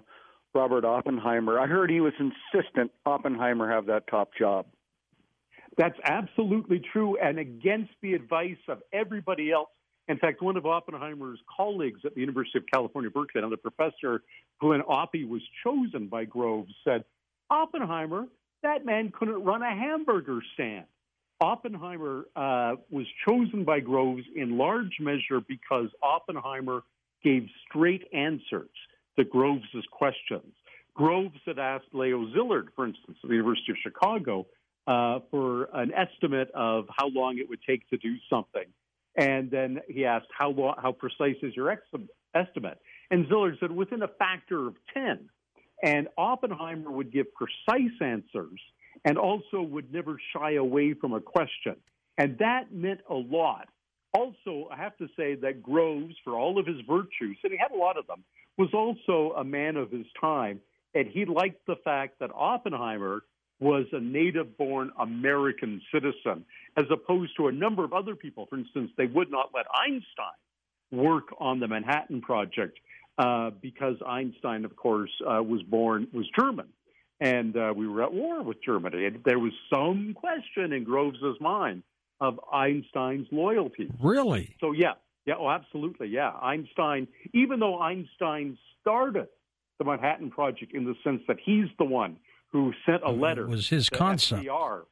Robert 0.55 0.85
Oppenheimer. 0.85 1.61
I 1.61 1.67
heard 1.67 1.91
he 1.91 2.01
was 2.01 2.15
insistent 2.19 2.91
Oppenheimer 3.05 3.71
have 3.71 3.87
that 3.87 4.07
top 4.09 4.31
job. 4.39 4.67
That's 5.77 5.99
absolutely 6.05 6.81
true, 6.93 7.19
and 7.19 7.39
against 7.39 7.93
the 8.01 8.15
advice 8.15 8.57
of 8.69 8.83
everybody 8.93 9.53
else. 9.53 9.69
In 10.09 10.19
fact, 10.19 10.41
one 10.41 10.57
of 10.57 10.65
Oppenheimer's 10.65 11.41
colleagues 11.55 12.01
at 12.05 12.15
the 12.15 12.21
University 12.21 12.59
of 12.59 12.65
California, 12.73 13.11
Berkeley, 13.11 13.41
another 13.41 13.57
professor, 13.57 14.23
who 14.61 14.73
in 14.73 14.81
Oppie 14.83 15.29
was 15.29 15.43
chosen 15.65 16.07
by 16.07 16.25
Groves, 16.25 16.73
said, 16.85 17.05
Oppenheimer, 17.51 18.27
that 18.63 18.87
man 18.87 19.13
couldn't 19.17 19.45
run 19.45 19.63
a 19.63 19.71
hamburger 19.71 20.41
stand. 20.55 20.87
Oppenheimer 21.41 22.25
uh, 22.35 22.77
was 22.91 23.07
chosen 23.27 23.65
by 23.65 23.81
Groves 23.81 24.25
in 24.35 24.57
large 24.57 24.97
measure 25.01 25.41
because 25.47 25.89
Oppenheimer 26.03 26.83
gave 27.23 27.47
straight 27.69 28.05
answers 28.13 28.71
to 29.19 29.25
Groves' 29.25 29.87
questions. 29.91 30.55
Groves 30.95 31.39
had 31.45 31.59
asked 31.59 31.87
Leo 31.93 32.25
Szilard, 32.29 32.69
for 32.75 32.87
instance, 32.87 33.19
at 33.23 33.29
the 33.29 33.35
University 33.35 33.73
of 33.73 33.79
Chicago, 33.83 34.47
uh, 34.87 35.19
for 35.31 35.65
an 35.75 35.93
estimate 35.93 36.51
of 36.55 36.87
how 36.97 37.09
long 37.09 37.39
it 37.39 37.49
would 37.49 37.61
take 37.67 37.89
to 37.91 37.99
do 37.99 38.17
something. 38.31 38.65
And 39.17 39.51
then 39.51 39.81
he 39.89 40.05
asked, 40.05 40.29
how, 40.37 40.51
long, 40.51 40.77
how 40.81 40.93
precise 40.93 41.37
is 41.43 41.55
your 41.55 41.71
ex- 41.71 41.83
estimate? 42.35 42.79
And 43.11 43.27
Szilard 43.27 43.59
said, 43.61 43.71
within 43.71 44.03
a 44.03 44.09
factor 44.09 44.69
of 44.69 44.75
10. 44.95 45.29
And 45.83 46.09
Oppenheimer 46.17 46.91
would 46.91 47.13
give 47.13 47.27
precise 47.35 47.93
answers 48.01 48.61
and 49.07 49.17
also 49.17 49.63
would 49.63 49.93
never 49.95 50.19
shy 50.33 50.55
away 50.55 50.93
from 50.93 51.15
a 51.15 51.21
question. 51.21 51.77
And 52.19 52.37
that 52.39 52.73
meant 52.73 53.01
a 53.09 53.15
lot. 53.15 53.69
Also, 54.13 54.69
I 54.71 54.77
have 54.77 54.97
to 54.97 55.07
say 55.17 55.37
that 55.37 55.63
Groves, 55.63 56.17
for 56.25 56.35
all 56.35 56.59
of 56.59 56.67
his 56.67 56.81
virtues, 56.89 57.39
and 57.45 57.53
he 57.53 57.59
had 57.59 57.71
a 57.71 57.79
lot 57.79 57.97
of 57.97 58.07
them, 58.07 58.25
was 58.59 58.71
also 58.75 59.35
a 59.37 59.45
man 59.45 59.77
of 59.77 59.91
his 59.91 60.07
time. 60.21 60.61
And 60.95 61.07
he 61.07 61.25
liked 61.25 61.67
the 61.67 61.77
fact 61.85 62.19
that 62.19 62.31
Oppenheimer 62.35 63.23
was 63.61 63.87
a 63.93 64.01
native 64.01 64.59
born 64.59 64.91
American 64.99 65.81
citizen, 65.93 66.45
as 66.77 66.87
opposed 66.91 67.37
to 67.37 67.47
a 67.47 67.53
number 67.53 67.85
of 67.85 67.93
other 67.93 68.17
people. 68.17 68.47
For 68.47 68.59
instance, 68.59 68.91
they 68.97 69.07
would 69.07 69.31
not 69.31 69.51
let 69.55 69.67
Einstein 69.73 70.37
work 70.91 71.29
on 71.39 71.61
the 71.61 71.69
Manhattan 71.69 72.23
Project 72.23 72.79
uh, 73.19 73.51
because 73.61 73.97
Einstein, 74.07 74.65
of 74.65 74.75
course, 74.77 75.11
uh, 75.23 75.43
was 75.43 75.63
born, 75.63 76.09
was 76.13 76.27
German. 76.39 76.67
And 77.21 77.57
uh, 77.57 77.73
we 77.75 77.89
were 77.89 78.03
at 78.03 78.13
war 78.13 78.43
with 78.43 78.59
Germany. 78.63 79.07
And 79.07 79.21
there 79.25 79.39
was 79.39 79.53
some 79.73 80.15
question 80.15 80.73
in 80.73 80.85
Groves' 80.85 81.41
mind 81.41 81.83
of 82.21 82.39
Einstein's 82.53 83.27
loyalty. 83.31 83.91
Really? 84.01 84.55
So, 84.61 84.73
yeah, 84.73 84.93
yeah, 85.27 85.35
oh, 85.39 85.51
absolutely, 85.51 86.09
yeah. 86.09 86.31
Einstein, 86.31 87.09
even 87.35 87.59
though 87.61 87.81
Einstein 87.81 88.57
started 88.81 89.29
the 89.79 89.85
Manhattan 89.85 90.31
Project 90.31 90.75
in 90.75 90.85
the 90.85 90.95
sense 91.05 91.21
that 91.29 91.37
he's 91.45 91.67
the 91.79 91.85
one 91.85 92.17
who 92.53 92.73
sent 92.87 93.03
a 93.03 93.11
letter. 93.11 93.43
It 93.43 93.51
was 93.51 93.69
his 93.69 93.89
concept. 93.89 94.45
FDR. 94.45 94.83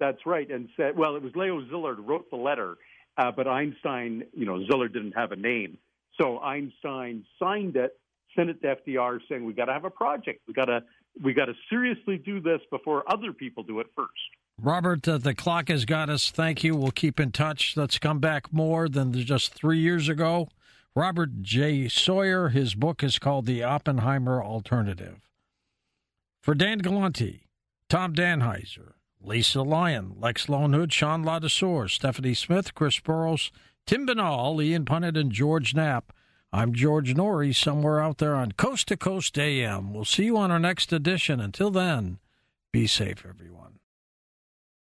That's 0.00 0.26
right, 0.26 0.50
and 0.50 0.68
said, 0.76 0.96
well, 0.96 1.14
it 1.14 1.22
was 1.22 1.32
Leo 1.36 1.60
Szilard 1.60 1.96
who 1.96 2.02
wrote 2.02 2.28
the 2.30 2.36
letter, 2.36 2.76
uh, 3.16 3.30
but 3.30 3.46
Einstein, 3.46 4.24
you 4.32 4.46
know, 4.46 4.58
Szilard 4.68 4.92
didn't 4.92 5.12
have 5.12 5.30
a 5.30 5.36
name, 5.36 5.78
so 6.20 6.40
Einstein 6.40 7.24
signed 7.38 7.76
it, 7.76 7.96
sent 8.34 8.50
it 8.50 8.60
to 8.62 8.76
FDR, 8.76 9.20
saying 9.28 9.44
we 9.44 9.52
got 9.52 9.66
to 9.66 9.72
have 9.72 9.84
a 9.84 9.90
project, 9.90 10.40
we 10.48 10.54
got 10.54 10.64
to 10.64 10.82
we 11.20 11.32
got 11.32 11.46
to 11.46 11.54
seriously 11.68 12.18
do 12.18 12.40
this 12.40 12.60
before 12.70 13.04
other 13.12 13.32
people 13.32 13.62
do 13.62 13.80
it 13.80 13.86
first. 13.96 14.10
Robert, 14.60 15.06
uh, 15.08 15.18
the 15.18 15.34
clock 15.34 15.68
has 15.68 15.84
got 15.84 16.08
us. 16.08 16.30
Thank 16.30 16.62
you. 16.62 16.76
We'll 16.76 16.90
keep 16.90 17.18
in 17.18 17.32
touch. 17.32 17.76
Let's 17.76 17.98
come 17.98 18.20
back 18.20 18.52
more 18.52 18.88
than 18.88 19.12
just 19.12 19.54
three 19.54 19.78
years 19.78 20.08
ago. 20.08 20.48
Robert 20.94 21.42
J. 21.42 21.88
Sawyer, 21.88 22.50
his 22.50 22.74
book 22.74 23.02
is 23.02 23.18
called 23.18 23.46
The 23.46 23.62
Oppenheimer 23.62 24.42
Alternative. 24.42 25.20
For 26.42 26.54
Dan 26.54 26.78
Galante, 26.78 27.46
Tom 27.88 28.14
Danheiser, 28.14 28.92
Lisa 29.20 29.62
Lyon, 29.62 30.16
Lex 30.18 30.48
Lonehood, 30.48 30.92
Sean 30.92 31.24
Ladesseur, 31.24 31.88
Stephanie 31.88 32.34
Smith, 32.34 32.74
Chris 32.74 32.98
Burrows, 33.00 33.50
Tim 33.86 34.06
Binnall, 34.06 34.62
Ian 34.62 34.84
Punnett, 34.84 35.18
and 35.18 35.32
George 35.32 35.74
Knapp, 35.74 36.12
I'm 36.54 36.74
George 36.74 37.14
Noory, 37.14 37.54
somewhere 37.54 37.98
out 37.98 38.18
there 38.18 38.34
on 38.34 38.52
Coast 38.52 38.88
to 38.88 38.96
Coast 38.98 39.38
AM. 39.38 39.94
We'll 39.94 40.04
see 40.04 40.24
you 40.24 40.36
on 40.36 40.50
our 40.50 40.58
next 40.58 40.92
edition. 40.92 41.40
Until 41.40 41.70
then, 41.70 42.18
be 42.72 42.86
safe, 42.86 43.24
everyone. 43.26 43.78